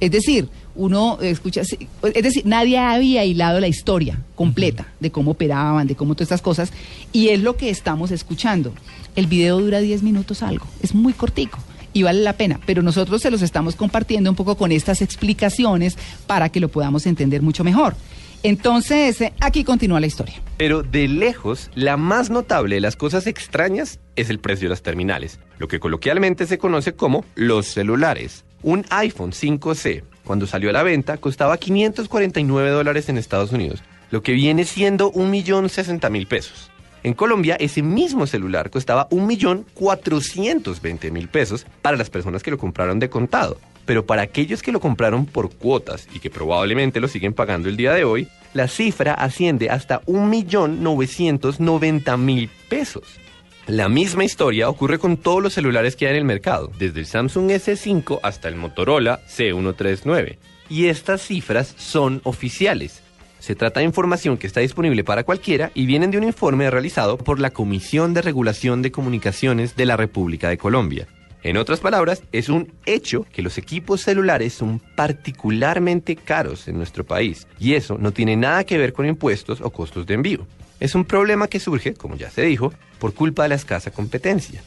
Es 0.00 0.10
decir, 0.10 0.48
uno 0.74 1.18
escucha, 1.20 1.60
es 1.60 2.22
decir, 2.24 2.44
nadie 2.44 2.78
había 2.78 3.24
hilado 3.24 3.60
la 3.60 3.68
historia 3.68 4.20
completa 4.34 4.88
de 4.98 5.12
cómo 5.12 5.30
operaban, 5.30 5.86
de 5.86 5.94
cómo 5.94 6.16
todas 6.16 6.26
estas 6.26 6.42
cosas, 6.42 6.72
y 7.12 7.28
es 7.28 7.40
lo 7.40 7.56
que 7.56 7.70
estamos 7.70 8.10
escuchando. 8.10 8.72
El 9.14 9.28
video 9.28 9.60
dura 9.60 9.78
10 9.78 10.02
minutos 10.02 10.42
algo, 10.42 10.66
es 10.82 10.92
muy 10.92 11.12
cortico 11.12 11.60
y 11.94 12.02
vale 12.02 12.20
la 12.20 12.34
pena, 12.34 12.60
pero 12.66 12.82
nosotros 12.82 13.22
se 13.22 13.30
los 13.30 13.40
estamos 13.40 13.76
compartiendo 13.76 14.28
un 14.28 14.36
poco 14.36 14.56
con 14.56 14.72
estas 14.72 15.00
explicaciones 15.00 15.96
para 16.26 16.50
que 16.50 16.60
lo 16.60 16.68
podamos 16.68 17.06
entender 17.06 17.40
mucho 17.40 17.64
mejor. 17.64 17.94
Entonces, 18.42 19.22
eh, 19.22 19.32
aquí 19.40 19.64
continúa 19.64 20.00
la 20.00 20.06
historia. 20.06 20.34
Pero 20.58 20.82
de 20.82 21.08
lejos, 21.08 21.70
la 21.74 21.96
más 21.96 22.28
notable 22.28 22.74
de 22.74 22.82
las 22.82 22.94
cosas 22.94 23.26
extrañas 23.26 24.00
es 24.16 24.28
el 24.28 24.38
precio 24.38 24.66
de 24.66 24.70
las 24.70 24.82
terminales, 24.82 25.40
lo 25.58 25.66
que 25.66 25.80
coloquialmente 25.80 26.44
se 26.46 26.58
conoce 26.58 26.94
como 26.94 27.24
los 27.36 27.66
celulares. 27.66 28.44
Un 28.62 28.84
iPhone 28.90 29.32
5C, 29.32 30.02
cuando 30.24 30.46
salió 30.46 30.68
a 30.68 30.74
la 30.74 30.82
venta, 30.82 31.16
costaba 31.16 31.56
549 31.56 32.70
dólares 32.70 33.08
en 33.08 33.16
Estados 33.16 33.52
Unidos, 33.52 33.82
lo 34.10 34.22
que 34.22 34.32
viene 34.32 34.64
siendo 34.64 35.10
1.060.000 35.12 36.26
pesos. 36.26 36.70
En 37.04 37.12
Colombia, 37.12 37.56
ese 37.60 37.82
mismo 37.82 38.26
celular 38.26 38.70
costaba 38.70 39.08
1.420.000 39.10 41.28
pesos 41.28 41.66
para 41.82 41.98
las 41.98 42.08
personas 42.08 42.42
que 42.42 42.50
lo 42.50 42.56
compraron 42.56 42.98
de 42.98 43.10
contado. 43.10 43.58
Pero 43.84 44.06
para 44.06 44.22
aquellos 44.22 44.62
que 44.62 44.72
lo 44.72 44.80
compraron 44.80 45.26
por 45.26 45.54
cuotas 45.54 46.08
y 46.14 46.18
que 46.18 46.30
probablemente 46.30 47.00
lo 47.00 47.08
siguen 47.08 47.34
pagando 47.34 47.68
el 47.68 47.76
día 47.76 47.92
de 47.92 48.04
hoy, 48.04 48.26
la 48.54 48.68
cifra 48.68 49.12
asciende 49.12 49.68
hasta 49.68 50.00
1.990.000 50.06 52.48
pesos. 52.70 53.20
La 53.66 53.90
misma 53.90 54.24
historia 54.24 54.70
ocurre 54.70 54.98
con 54.98 55.18
todos 55.18 55.42
los 55.42 55.52
celulares 55.52 55.96
que 55.96 56.06
hay 56.06 56.12
en 56.12 56.18
el 56.20 56.24
mercado, 56.24 56.72
desde 56.78 57.00
el 57.00 57.06
Samsung 57.06 57.50
S5 57.50 58.20
hasta 58.22 58.48
el 58.48 58.56
Motorola 58.56 59.20
C139. 59.26 60.38
Y 60.70 60.86
estas 60.86 61.20
cifras 61.20 61.74
son 61.76 62.22
oficiales. 62.24 63.03
Se 63.44 63.54
trata 63.54 63.80
de 63.80 63.84
información 63.84 64.38
que 64.38 64.46
está 64.46 64.60
disponible 64.60 65.04
para 65.04 65.22
cualquiera 65.22 65.70
y 65.74 65.84
vienen 65.84 66.10
de 66.10 66.16
un 66.16 66.24
informe 66.24 66.70
realizado 66.70 67.18
por 67.18 67.40
la 67.40 67.50
Comisión 67.50 68.14
de 68.14 68.22
Regulación 68.22 68.80
de 68.80 68.90
Comunicaciones 68.90 69.76
de 69.76 69.84
la 69.84 69.98
República 69.98 70.48
de 70.48 70.56
Colombia. 70.56 71.08
En 71.42 71.58
otras 71.58 71.80
palabras, 71.80 72.22
es 72.32 72.48
un 72.48 72.72
hecho 72.86 73.26
que 73.30 73.42
los 73.42 73.58
equipos 73.58 74.00
celulares 74.00 74.54
son 74.54 74.80
particularmente 74.96 76.16
caros 76.16 76.68
en 76.68 76.78
nuestro 76.78 77.04
país 77.04 77.46
y 77.60 77.74
eso 77.74 77.98
no 77.98 78.12
tiene 78.12 78.34
nada 78.34 78.64
que 78.64 78.78
ver 78.78 78.94
con 78.94 79.04
impuestos 79.04 79.60
o 79.60 79.68
costos 79.68 80.06
de 80.06 80.14
envío. 80.14 80.46
Es 80.80 80.94
un 80.94 81.04
problema 81.04 81.46
que 81.46 81.60
surge, 81.60 81.92
como 81.92 82.16
ya 82.16 82.30
se 82.30 82.40
dijo, 82.40 82.72
por 82.98 83.12
culpa 83.12 83.42
de 83.42 83.50
la 83.50 83.56
escasa 83.56 83.90
competencia. 83.90 84.62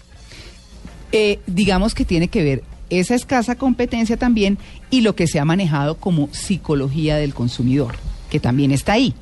Eh, 1.12 1.40
digamos 1.48 1.96
que 1.96 2.06
tiene 2.06 2.28
que 2.28 2.44
ver 2.44 2.64
esa 2.92 3.16
escasa 3.16 3.56
competencia 3.56 4.18
también 4.18 4.60
y 4.92 5.02
lo 5.02 5.16
que 5.16 5.26
se 5.26 5.40
ha 5.40 5.46
manejado 5.46 5.96
como 5.96 6.30
psicología 6.32 7.16
del 7.16 7.34
consumidor, 7.34 7.96
que 8.30 8.40
también 8.40 8.72
está 8.72 8.94
ahí. 8.94 9.14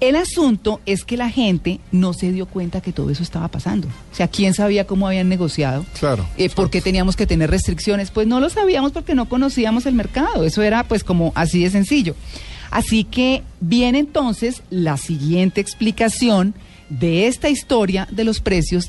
El 0.00 0.16
asunto 0.16 0.80
es 0.84 1.04
que 1.04 1.16
la 1.16 1.30
gente 1.30 1.78
no 1.92 2.12
se 2.12 2.32
dio 2.32 2.46
cuenta 2.46 2.80
que 2.80 2.92
todo 2.92 3.10
eso 3.10 3.22
estaba 3.22 3.46
pasando. 3.46 3.86
O 3.86 4.14
sea, 4.16 4.26
¿quién 4.26 4.52
sabía 4.52 4.84
cómo 4.84 5.06
habían 5.06 5.28
negociado? 5.28 5.86
Claro. 6.00 6.26
Eh, 6.36 6.50
¿Por 6.50 6.70
qué 6.70 6.80
teníamos 6.80 7.14
que 7.14 7.24
tener 7.24 7.50
restricciones? 7.50 8.10
Pues 8.10 8.26
no 8.26 8.40
lo 8.40 8.50
sabíamos 8.50 8.90
porque 8.90 9.14
no 9.14 9.28
conocíamos 9.28 9.86
el 9.86 9.94
mercado. 9.94 10.42
Eso 10.42 10.60
era 10.62 10.82
pues 10.82 11.04
como 11.04 11.30
así 11.36 11.62
de 11.62 11.70
sencillo. 11.70 12.16
Así 12.72 13.04
que 13.04 13.44
viene 13.60 14.00
entonces 14.00 14.62
la 14.70 14.96
siguiente 14.96 15.60
explicación 15.60 16.54
de 16.88 17.28
esta 17.28 17.48
historia 17.48 18.08
de 18.10 18.24
los 18.24 18.40
precios 18.40 18.88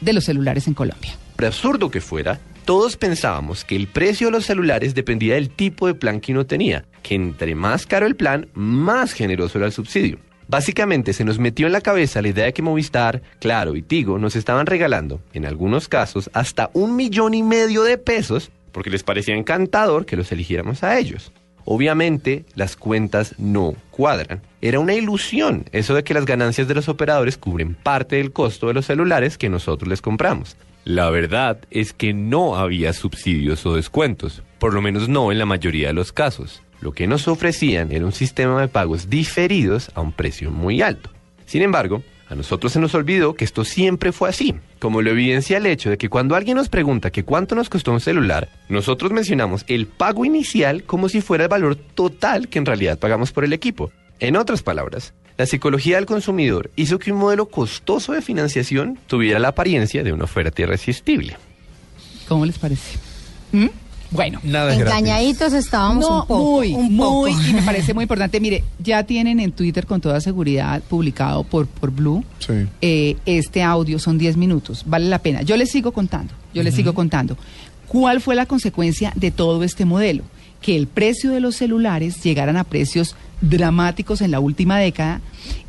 de 0.00 0.14
los 0.14 0.24
celulares 0.24 0.66
en 0.66 0.72
Colombia. 0.72 1.14
Por 1.36 1.44
absurdo 1.44 1.90
que 1.90 2.00
fuera, 2.00 2.40
todos 2.64 2.96
pensábamos 2.96 3.64
que 3.64 3.76
el 3.76 3.86
precio 3.86 4.28
de 4.28 4.32
los 4.32 4.46
celulares 4.46 4.94
dependía 4.94 5.34
del 5.34 5.50
tipo 5.50 5.86
de 5.86 5.94
plan 5.94 6.20
que 6.20 6.32
uno 6.32 6.46
tenía, 6.46 6.86
que 7.04 7.14
entre 7.14 7.54
más 7.54 7.86
caro 7.86 8.06
el 8.06 8.16
plan, 8.16 8.48
más 8.54 9.12
generoso 9.12 9.58
era 9.58 9.68
el 9.68 9.72
subsidio. 9.72 10.18
Básicamente 10.48 11.12
se 11.12 11.24
nos 11.24 11.38
metió 11.38 11.66
en 11.66 11.72
la 11.72 11.80
cabeza 11.80 12.20
la 12.20 12.28
idea 12.28 12.46
de 12.46 12.52
que 12.52 12.62
Movistar, 12.62 13.22
Claro 13.38 13.76
y 13.76 13.82
Tigo 13.82 14.18
nos 14.18 14.34
estaban 14.34 14.66
regalando, 14.66 15.20
en 15.32 15.46
algunos 15.46 15.86
casos, 15.86 16.28
hasta 16.32 16.70
un 16.72 16.96
millón 16.96 17.34
y 17.34 17.44
medio 17.44 17.84
de 17.84 17.96
pesos 17.96 18.50
porque 18.74 18.90
les 18.90 19.04
parecía 19.04 19.36
encantador 19.36 20.04
que 20.04 20.16
los 20.16 20.32
eligiéramos 20.32 20.82
a 20.82 20.98
ellos. 20.98 21.32
Obviamente 21.64 22.44
las 22.56 22.76
cuentas 22.76 23.36
no 23.38 23.74
cuadran. 23.90 24.42
Era 24.60 24.80
una 24.80 24.94
ilusión 24.94 25.64
eso 25.72 25.94
de 25.94 26.02
que 26.02 26.12
las 26.12 26.26
ganancias 26.26 26.66
de 26.68 26.74
los 26.74 26.88
operadores 26.88 27.38
cubren 27.38 27.74
parte 27.74 28.16
del 28.16 28.32
costo 28.32 28.66
de 28.66 28.74
los 28.74 28.86
celulares 28.86 29.38
que 29.38 29.48
nosotros 29.48 29.88
les 29.88 30.02
compramos. 30.02 30.56
La 30.84 31.08
verdad 31.08 31.58
es 31.70 31.94
que 31.94 32.12
no 32.12 32.56
había 32.56 32.92
subsidios 32.92 33.64
o 33.64 33.76
descuentos, 33.76 34.42
por 34.58 34.74
lo 34.74 34.82
menos 34.82 35.08
no 35.08 35.30
en 35.32 35.38
la 35.38 35.46
mayoría 35.46 35.86
de 35.86 35.94
los 35.94 36.12
casos. 36.12 36.60
Lo 36.80 36.92
que 36.92 37.06
nos 37.06 37.28
ofrecían 37.28 37.92
era 37.92 38.04
un 38.04 38.12
sistema 38.12 38.60
de 38.60 38.68
pagos 38.68 39.08
diferidos 39.08 39.90
a 39.94 40.00
un 40.00 40.12
precio 40.12 40.50
muy 40.50 40.82
alto. 40.82 41.10
Sin 41.46 41.62
embargo, 41.62 42.02
a 42.28 42.34
nosotros 42.34 42.72
se 42.72 42.80
nos 42.80 42.94
olvidó 42.94 43.34
que 43.34 43.44
esto 43.44 43.64
siempre 43.64 44.10
fue 44.12 44.28
así, 44.28 44.54
como 44.78 45.02
lo 45.02 45.10
evidencia 45.10 45.58
el 45.58 45.66
hecho 45.66 45.90
de 45.90 45.98
que 45.98 46.08
cuando 46.08 46.34
alguien 46.34 46.56
nos 46.56 46.68
pregunta 46.68 47.12
que 47.12 47.24
cuánto 47.24 47.54
nos 47.54 47.68
costó 47.68 47.92
un 47.92 48.00
celular, 48.00 48.48
nosotros 48.68 49.12
mencionamos 49.12 49.64
el 49.68 49.86
pago 49.86 50.24
inicial 50.24 50.84
como 50.84 51.08
si 51.08 51.20
fuera 51.20 51.44
el 51.44 51.50
valor 51.50 51.76
total 51.76 52.48
que 52.48 52.58
en 52.58 52.66
realidad 52.66 52.98
pagamos 52.98 53.32
por 53.32 53.44
el 53.44 53.52
equipo. 53.52 53.92
En 54.20 54.36
otras 54.36 54.62
palabras, 54.62 55.12
la 55.36 55.46
psicología 55.46 55.96
del 55.96 56.06
consumidor 56.06 56.70
hizo 56.76 56.98
que 56.98 57.12
un 57.12 57.18
modelo 57.18 57.46
costoso 57.46 58.12
de 58.12 58.22
financiación 58.22 58.98
tuviera 59.06 59.38
la 59.38 59.48
apariencia 59.48 60.02
de 60.02 60.12
una 60.12 60.24
oferta 60.24 60.62
irresistible. 60.62 61.36
¿Cómo 62.28 62.46
les 62.46 62.58
parece? 62.58 62.98
¿Mm? 63.52 63.66
Bueno. 64.14 64.40
Nada 64.44 64.72
es 64.72 64.78
gratis. 64.78 64.98
Engañaditos 65.00 65.52
estábamos 65.52 66.08
No, 66.08 66.20
un 66.22 66.26
poco. 66.26 66.42
muy, 66.42 66.72
un 66.72 66.96
poco. 66.96 67.20
muy, 67.28 67.32
y 67.50 67.52
me 67.52 67.62
parece 67.62 67.92
muy 67.92 68.02
importante. 68.04 68.40
Mire, 68.40 68.64
ya 68.78 69.02
tienen 69.02 69.40
en 69.40 69.52
Twitter 69.52 69.86
con 69.86 70.00
toda 70.00 70.20
seguridad 70.20 70.80
publicado 70.82 71.44
por, 71.44 71.66
por 71.66 71.90
Blue 71.90 72.24
Sí. 72.38 72.52
eh, 72.80 73.16
este 73.26 73.62
audio, 73.62 73.98
son 73.98 74.16
10 74.16 74.36
minutos, 74.36 74.84
vale 74.86 75.08
la 75.08 75.18
pena. 75.18 75.42
Yo 75.42 75.56
les 75.56 75.70
sigo 75.70 75.92
contando, 75.92 76.32
yo 76.54 76.62
les 76.62 76.74
sigo 76.74 76.94
contando. 76.94 77.36
¿Cuál 77.88 78.20
fue 78.20 78.34
la 78.34 78.46
consecuencia 78.46 79.12
de 79.16 79.30
todo 79.30 79.62
este 79.64 79.84
modelo? 79.84 80.22
Que 80.62 80.76
el 80.76 80.86
precio 80.86 81.30
de 81.30 81.40
los 81.40 81.56
celulares 81.56 82.22
llegaran 82.22 82.56
a 82.56 82.64
precios 82.64 83.14
dramáticos 83.40 84.22
en 84.22 84.30
la 84.30 84.40
última 84.40 84.78
década 84.78 85.20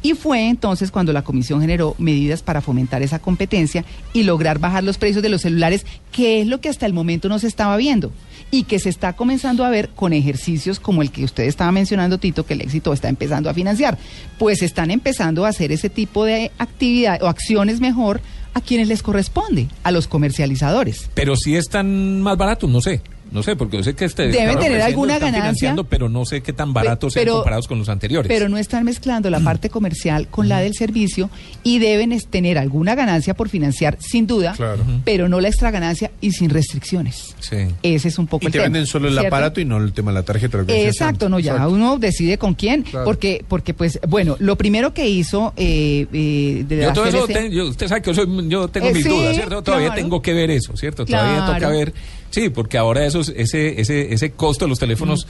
y 0.01 0.13
fue 0.13 0.47
entonces 0.47 0.91
cuando 0.91 1.11
la 1.11 1.23
comisión 1.23 1.59
generó 1.59 1.93
medidas 1.97 2.41
para 2.41 2.61
fomentar 2.61 3.01
esa 3.01 3.19
competencia 3.19 3.83
y 4.13 4.23
lograr 4.23 4.59
bajar 4.59 4.83
los 4.85 4.97
precios 4.97 5.21
de 5.21 5.27
los 5.29 5.41
celulares, 5.41 5.85
que 6.13 6.39
es 6.41 6.47
lo 6.47 6.61
que 6.61 6.69
hasta 6.69 6.85
el 6.85 6.93
momento 6.93 7.27
no 7.27 7.37
se 7.39 7.47
estaba 7.47 7.75
viendo 7.75 8.11
y 8.55 8.63
que 8.63 8.79
se 8.79 8.87
está 8.87 9.11
comenzando 9.11 9.65
a 9.65 9.69
ver 9.69 9.89
con 9.89 10.13
ejercicios 10.13 10.79
como 10.79 11.01
el 11.01 11.11
que 11.11 11.25
usted 11.25 11.43
estaba 11.43 11.73
mencionando, 11.73 12.19
Tito, 12.19 12.45
que 12.45 12.53
el 12.53 12.61
éxito 12.61 12.93
está 12.93 13.09
empezando 13.09 13.49
a 13.49 13.53
financiar. 13.53 13.97
Pues 14.39 14.61
están 14.61 14.91
empezando 14.91 15.45
a 15.45 15.49
hacer 15.49 15.73
ese 15.73 15.89
tipo 15.89 16.23
de 16.23 16.53
actividad 16.57 17.21
o 17.21 17.27
acciones 17.27 17.81
mejor 17.81 18.21
a 18.53 18.61
quienes 18.61 18.87
les 18.87 19.03
corresponde, 19.03 19.67
a 19.83 19.91
los 19.91 20.07
comercializadores. 20.07 21.09
Pero 21.13 21.35
si 21.35 21.57
están 21.57 22.21
más 22.21 22.37
baratos, 22.37 22.69
no 22.69 22.79
sé. 22.79 23.01
No 23.31 23.43
sé, 23.43 23.55
porque 23.55 23.77
yo 23.77 23.83
sé 23.83 23.95
que 23.95 24.05
este 24.05 24.27
Deben 24.27 24.57
tener 24.59 24.81
alguna 24.81 25.15
están 25.15 25.31
ganancia. 25.31 25.41
financiando, 25.71 25.83
Pero 25.85 26.07
no 26.09 26.25
sé 26.25 26.41
qué 26.41 26.53
tan 26.53 26.73
baratos 26.73 27.13
sean 27.13 27.27
comparados 27.27 27.67
con 27.67 27.79
los 27.79 27.89
anteriores. 27.89 28.29
Pero 28.29 28.47
no 28.49 28.57
están 28.57 28.85
mezclando 28.85 29.29
la 29.29 29.39
parte 29.41 29.69
comercial 29.69 30.27
con 30.29 30.47
la 30.47 30.59
del 30.59 30.73
servicio 30.73 31.29
y 31.63 31.79
deben 31.79 32.17
tener 32.29 32.57
alguna 32.57 32.95
ganancia 32.95 33.33
por 33.33 33.49
financiar, 33.49 33.97
sin 33.99 34.25
duda, 34.27 34.53
Claro. 34.55 34.83
pero 35.03 35.27
no 35.27 35.41
la 35.41 35.49
extra 35.49 35.71
ganancia 35.71 36.11
y 36.21 36.31
sin 36.31 36.49
restricciones. 36.49 37.35
Sí. 37.39 37.57
Ese 37.83 38.07
es 38.07 38.17
un 38.19 38.27
poco 38.27 38.43
Y 38.43 38.47
el 38.47 38.51
te 38.53 38.59
tema, 38.59 38.63
venden 38.65 38.85
solo 38.87 39.07
el 39.07 39.13
¿cierto? 39.15 39.27
aparato 39.27 39.59
y 39.59 39.65
no 39.65 39.77
el 39.77 39.91
tema 39.91 40.11
de 40.11 40.15
la 40.15 40.23
tarjeta. 40.23 40.59
Exacto, 40.67 41.27
no, 41.27 41.39
ya 41.39 41.53
Exacto. 41.53 41.73
uno 41.73 41.97
decide 41.97 42.37
con 42.37 42.53
quién, 42.53 42.83
Claro. 42.83 43.05
porque, 43.05 43.43
porque 43.47 43.73
pues, 43.73 43.99
bueno, 44.07 44.37
lo 44.39 44.55
primero 44.57 44.93
que 44.93 45.09
hizo 45.09 45.53
eh, 45.57 46.05
eh, 46.13 46.63
de 46.67 46.83
Yo 46.83 46.93
todo 46.93 47.05
eso, 47.07 47.23
ese- 47.25 47.33
ten- 47.33 47.51
yo- 47.51 47.67
usted 47.67 47.87
sabe 47.87 48.01
que 48.01 48.13
yo, 48.13 48.13
soy- 48.13 48.47
yo 48.49 48.67
tengo 48.69 48.87
Eh, 48.87 48.93
mis 48.93 49.03
sí, 49.03 49.09
dudas, 49.09 49.35
¿cierto? 49.35 49.61
Todavía 49.63 49.87
claro. 49.87 50.01
tengo 50.01 50.21
que 50.21 50.33
ver 50.33 50.51
eso, 50.51 50.77
¿cierto? 50.77 51.05
Todavía 51.05 51.37
Claro. 51.45 51.53
toca 51.55 51.69
ver. 51.69 51.93
Sí, 52.35 52.49
porque 52.49 52.77
ahora 52.77 53.05
esos, 53.05 53.29
ese, 53.29 53.79
ese, 53.79 54.13
ese 54.13 54.31
costo 54.31 54.65
de 54.65 54.69
los 54.69 54.77
teléfonos 54.77 55.25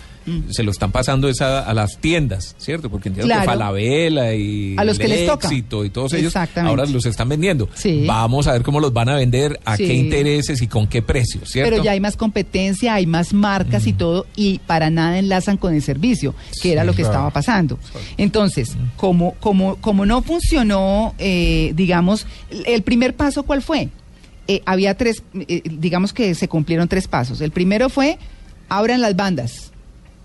se 0.50 0.64
lo 0.64 0.72
están 0.72 0.92
pasando 0.92 1.30
es 1.30 1.40
a, 1.40 1.72
las 1.76 2.00
tiendas, 2.00 2.56
¿cierto? 2.58 2.90
Porque 2.90 3.10
entiendo 3.10 3.28
Claro. 3.28 3.42
que 3.42 3.46
Falabella 3.46 4.34
y 4.34 4.74
A 4.76 4.84
los 4.84 4.98
que 4.98 5.04
el 5.04 5.12
les 5.12 5.28
toca. 5.28 5.48
éxito 5.48 5.86
y 5.86 5.92
todos 5.92 6.14
ellos 6.14 6.30
Exactamente. 6.30 6.70
ahora 6.72 6.92
los 6.92 7.06
están 7.06 7.30
vendiendo. 7.30 7.70
Sí. 7.76 8.06
Vamos 8.08 8.48
a 8.48 8.54
ver 8.54 8.64
cómo 8.64 8.80
los 8.80 8.92
van 8.92 9.10
a 9.10 9.16
vender, 9.18 9.60
a 9.66 9.78
Sí. 9.78 9.86
qué 9.86 9.94
intereses 9.94 10.64
y 10.64 10.68
con 10.68 10.88
qué 10.88 11.04
precios, 11.04 11.48
¿cierto? 11.52 11.70
Pero 11.70 11.84
ya 11.84 11.92
hay 11.92 12.00
más 12.00 12.18
competencia, 12.18 12.96
hay 12.96 13.06
más 13.06 13.34
marcas 13.34 13.86
y 13.86 13.94
todo, 13.94 14.26
y 14.36 14.58
para 14.66 14.90
nada 14.90 15.20
enlazan 15.20 15.58
con 15.58 15.76
el 15.76 15.84
servicio, 15.84 16.34
que 16.64 16.72
era 16.72 16.84
lo 16.84 16.94
que 16.94 17.04
claro. 17.04 17.14
estaba 17.14 17.30
pasando. 17.30 17.78
Entonces, 18.18 18.76
como, 18.98 19.36
como, 19.40 19.76
como 19.76 20.08
no 20.08 20.24
funcionó, 20.24 21.14
eh, 21.20 21.72
digamos, 21.76 22.26
el 22.66 22.82
primer 22.82 23.14
paso, 23.16 23.44
¿cuál 23.44 23.62
fue? 23.62 23.90
Eh, 24.48 24.62
había 24.66 24.96
tres, 24.96 25.24
eh, 25.34 25.62
digamos 25.66 26.14
que 26.14 26.36
se 26.36 26.48
cumplieron 26.48 26.88
tres 26.88 27.08
pasos. 27.08 27.42
El 27.42 27.52
primero 27.52 27.90
fue, 27.90 28.18
abran 28.70 29.02
las 29.02 29.16
bandas, 29.16 29.72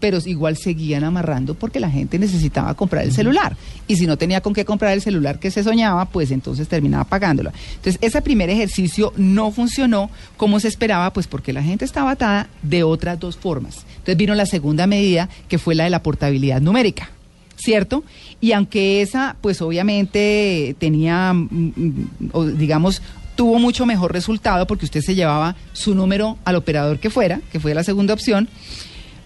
pero 0.01 0.19
igual 0.25 0.57
seguían 0.57 1.05
amarrando 1.05 1.55
porque 1.55 1.79
la 1.79 1.91
gente 1.91 2.19
necesitaba 2.19 2.75
comprar 2.75 3.05
el 3.05 3.13
celular. 3.13 3.57
Y 3.87 3.97
si 3.97 4.07
no 4.07 4.17
tenía 4.17 4.41
con 4.41 4.55
qué 4.55 4.65
comprar 4.65 4.93
el 4.93 5.03
celular 5.03 5.39
que 5.39 5.51
se 5.51 5.63
soñaba, 5.63 6.07
pues 6.07 6.31
entonces 6.31 6.67
terminaba 6.67 7.05
pagándolo. 7.05 7.53
Entonces, 7.77 7.99
ese 8.01 8.21
primer 8.23 8.51
ejercicio 8.51 9.13
no 9.17 9.53
funcionó 9.53 10.11
como 10.37 10.59
se 10.59 10.69
esperaba, 10.69 11.13
pues 11.13 11.27
porque 11.27 11.53
la 11.53 11.63
gente 11.63 11.85
estaba 11.85 12.13
atada 12.13 12.49
de 12.63 12.83
otras 12.83 13.21
dos 13.21 13.37
formas. 13.37 13.85
Entonces 13.91 14.17
vino 14.17 14.35
la 14.35 14.47
segunda 14.47 14.87
medida, 14.87 15.29
que 15.49 15.59
fue 15.59 15.75
la 15.75 15.85
de 15.85 15.91
la 15.91 16.03
portabilidad 16.03 16.61
numérica. 16.61 17.11
¿Cierto? 17.57 18.05
Y 18.41 18.53
aunque 18.53 19.03
esa, 19.03 19.37
pues 19.43 19.61
obviamente 19.61 20.75
tenía, 20.79 21.35
mm, 21.35 21.73
mm, 22.33 22.57
digamos, 22.57 23.03
tuvo 23.41 23.59
mucho 23.59 23.87
mejor 23.87 24.13
resultado 24.13 24.67
porque 24.67 24.85
usted 24.85 25.01
se 25.01 25.15
llevaba 25.15 25.57
su 25.73 25.95
número 25.95 26.37
al 26.45 26.57
operador 26.57 26.99
que 26.99 27.09
fuera, 27.09 27.41
que 27.51 27.59
fue 27.59 27.73
la 27.73 27.83
segunda 27.83 28.13
opción, 28.13 28.51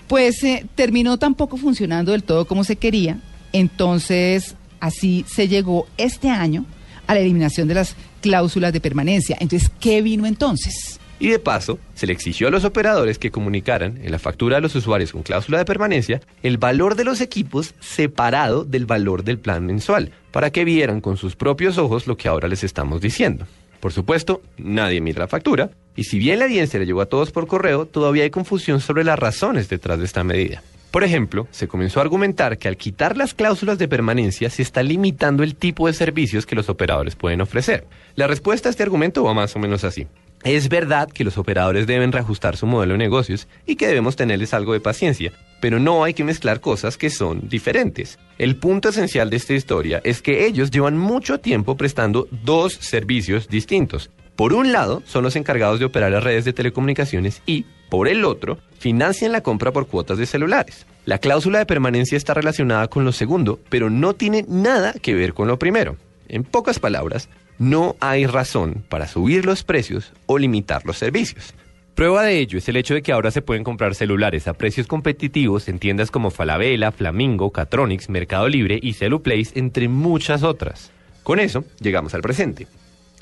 pues 0.06 0.40
eh, 0.44 0.66
terminó 0.76 1.18
tampoco 1.18 1.56
funcionando 1.56 2.12
del 2.12 2.22
todo 2.22 2.46
como 2.46 2.62
se 2.62 2.76
quería. 2.76 3.18
Entonces, 3.52 4.54
así 4.78 5.24
se 5.26 5.48
llegó 5.48 5.88
este 5.96 6.30
año 6.30 6.64
a 7.08 7.14
la 7.14 7.18
eliminación 7.22 7.66
de 7.66 7.74
las 7.74 7.96
cláusulas 8.20 8.72
de 8.72 8.80
permanencia. 8.80 9.36
Entonces, 9.40 9.68
¿qué 9.80 10.00
vino 10.00 10.26
entonces? 10.26 11.00
Y 11.18 11.30
de 11.30 11.40
paso, 11.40 11.80
se 11.94 12.06
le 12.06 12.12
exigió 12.12 12.46
a 12.46 12.50
los 12.52 12.64
operadores 12.64 13.18
que 13.18 13.32
comunicaran 13.32 13.98
en 14.00 14.12
la 14.12 14.20
factura 14.20 14.58
de 14.58 14.62
los 14.62 14.76
usuarios 14.76 15.10
con 15.10 15.24
cláusula 15.24 15.58
de 15.58 15.64
permanencia 15.64 16.20
el 16.44 16.56
valor 16.56 16.94
de 16.94 17.02
los 17.02 17.20
equipos 17.20 17.74
separado 17.80 18.64
del 18.64 18.86
valor 18.86 19.24
del 19.24 19.40
plan 19.40 19.66
mensual, 19.66 20.12
para 20.30 20.50
que 20.50 20.64
vieran 20.64 21.00
con 21.00 21.16
sus 21.16 21.34
propios 21.34 21.78
ojos 21.78 22.06
lo 22.06 22.16
que 22.16 22.28
ahora 22.28 22.46
les 22.46 22.62
estamos 22.62 23.00
diciendo. 23.00 23.46
Por 23.84 23.92
supuesto, 23.92 24.40
nadie 24.56 25.02
mira 25.02 25.18
la 25.18 25.28
factura, 25.28 25.68
y 25.94 26.04
si 26.04 26.18
bien 26.18 26.38
la 26.38 26.46
audiencia 26.46 26.80
le 26.80 26.86
llegó 26.86 27.02
a 27.02 27.06
todos 27.06 27.32
por 27.32 27.46
correo, 27.46 27.84
todavía 27.84 28.22
hay 28.22 28.30
confusión 28.30 28.80
sobre 28.80 29.04
las 29.04 29.18
razones 29.18 29.68
detrás 29.68 29.98
de 29.98 30.06
esta 30.06 30.24
medida. 30.24 30.62
Por 30.90 31.04
ejemplo, 31.04 31.46
se 31.50 31.68
comenzó 31.68 32.00
a 32.00 32.02
argumentar 32.04 32.56
que 32.56 32.66
al 32.66 32.78
quitar 32.78 33.14
las 33.18 33.34
cláusulas 33.34 33.76
de 33.76 33.86
permanencia 33.86 34.48
se 34.48 34.62
está 34.62 34.82
limitando 34.82 35.42
el 35.42 35.54
tipo 35.54 35.86
de 35.86 35.92
servicios 35.92 36.46
que 36.46 36.56
los 36.56 36.70
operadores 36.70 37.14
pueden 37.14 37.42
ofrecer. 37.42 37.86
La 38.16 38.26
respuesta 38.26 38.70
a 38.70 38.70
este 38.70 38.82
argumento 38.82 39.22
va 39.22 39.34
más 39.34 39.54
o 39.54 39.58
menos 39.58 39.84
así. 39.84 40.06
Es 40.44 40.70
verdad 40.70 41.10
que 41.10 41.24
los 41.24 41.36
operadores 41.36 41.86
deben 41.86 42.10
reajustar 42.10 42.56
su 42.56 42.64
modelo 42.64 42.94
de 42.94 42.98
negocios 42.98 43.48
y 43.66 43.76
que 43.76 43.86
debemos 43.86 44.16
tenerles 44.16 44.54
algo 44.54 44.72
de 44.72 44.80
paciencia, 44.80 45.32
pero 45.60 45.78
no 45.78 46.04
hay 46.04 46.14
que 46.14 46.24
mezclar 46.24 46.60
cosas 46.60 46.96
que 46.96 47.10
son 47.10 47.50
diferentes. 47.50 48.18
El 48.36 48.56
punto 48.56 48.88
esencial 48.88 49.30
de 49.30 49.36
esta 49.36 49.54
historia 49.54 50.00
es 50.02 50.20
que 50.20 50.46
ellos 50.46 50.72
llevan 50.72 50.98
mucho 50.98 51.38
tiempo 51.38 51.76
prestando 51.76 52.26
dos 52.30 52.72
servicios 52.72 53.48
distintos. 53.48 54.10
Por 54.34 54.52
un 54.52 54.72
lado, 54.72 55.04
son 55.06 55.22
los 55.22 55.36
encargados 55.36 55.78
de 55.78 55.84
operar 55.84 56.10
las 56.10 56.24
redes 56.24 56.44
de 56.44 56.52
telecomunicaciones 56.52 57.42
y, 57.46 57.66
por 57.88 58.08
el 58.08 58.24
otro, 58.24 58.58
financian 58.80 59.30
la 59.30 59.42
compra 59.42 59.70
por 59.70 59.86
cuotas 59.86 60.18
de 60.18 60.26
celulares. 60.26 60.84
La 61.04 61.18
cláusula 61.18 61.60
de 61.60 61.66
permanencia 61.66 62.16
está 62.16 62.34
relacionada 62.34 62.88
con 62.88 63.04
lo 63.04 63.12
segundo, 63.12 63.60
pero 63.68 63.88
no 63.88 64.14
tiene 64.14 64.44
nada 64.48 64.94
que 64.94 65.14
ver 65.14 65.32
con 65.32 65.46
lo 65.46 65.60
primero. 65.60 65.96
En 66.26 66.42
pocas 66.42 66.80
palabras, 66.80 67.28
no 67.58 67.94
hay 68.00 68.26
razón 68.26 68.84
para 68.88 69.06
subir 69.06 69.44
los 69.44 69.62
precios 69.62 70.12
o 70.26 70.38
limitar 70.38 70.84
los 70.84 70.98
servicios. 70.98 71.54
Prueba 71.94 72.24
de 72.24 72.40
ello 72.40 72.58
es 72.58 72.68
el 72.68 72.76
hecho 72.76 72.94
de 72.94 73.02
que 73.02 73.12
ahora 73.12 73.30
se 73.30 73.40
pueden 73.40 73.62
comprar 73.62 73.94
celulares 73.94 74.48
a 74.48 74.54
precios 74.54 74.88
competitivos 74.88 75.68
en 75.68 75.78
tiendas 75.78 76.10
como 76.10 76.32
Falabella, 76.32 76.90
Flamingo, 76.90 77.52
Catronics, 77.52 78.08
Mercado 78.08 78.48
Libre 78.48 78.80
y 78.82 78.94
Celuplace, 78.94 79.52
entre 79.54 79.88
muchas 79.88 80.42
otras. 80.42 80.90
Con 81.22 81.38
eso, 81.38 81.64
llegamos 81.80 82.12
al 82.14 82.22
presente. 82.22 82.66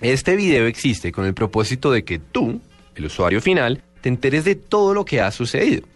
Este 0.00 0.36
video 0.36 0.66
existe 0.66 1.12
con 1.12 1.26
el 1.26 1.34
propósito 1.34 1.92
de 1.92 2.02
que 2.02 2.18
tú, 2.18 2.62
el 2.96 3.04
usuario 3.04 3.42
final, 3.42 3.82
te 4.00 4.08
enteres 4.08 4.44
de 4.44 4.54
todo 4.54 4.94
lo 4.94 5.04
que 5.04 5.20
ha 5.20 5.30
sucedido. 5.30 5.86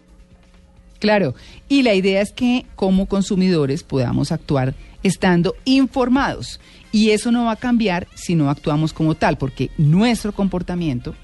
Claro, 0.99 1.33
y 1.67 1.81
la 1.81 1.95
idea 1.95 2.21
es 2.21 2.31
que 2.31 2.67
como 2.75 3.07
consumidores 3.07 3.81
podamos 3.81 4.31
actuar 4.31 4.75
estando 5.01 5.55
informados. 5.65 6.59
Y 6.91 7.09
eso 7.09 7.31
no 7.31 7.45
va 7.45 7.53
a 7.53 7.57
cambiar 7.57 8.07
si 8.13 8.35
no 8.35 8.51
actuamos 8.51 8.93
como 8.93 9.15
tal, 9.15 9.37
porque 9.37 9.71
nuestro 9.77 10.31
comportamiento, 10.31 11.15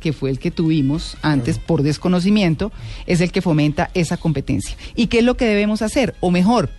que 0.00 0.12
fue 0.12 0.30
el 0.30 0.38
que 0.38 0.50
tuvimos 0.50 1.16
antes 1.22 1.58
por 1.58 1.82
desconocimiento, 1.82 2.72
es 3.06 3.20
el 3.20 3.30
que 3.30 3.42
fomenta 3.42 3.90
esa 3.94 4.16
competencia. 4.16 4.76
¿Y 4.96 5.06
qué 5.06 5.18
es 5.18 5.24
lo 5.24 5.36
que 5.36 5.44
debemos 5.44 5.82
hacer? 5.82 6.14
O 6.20 6.30
mejor, 6.30 6.70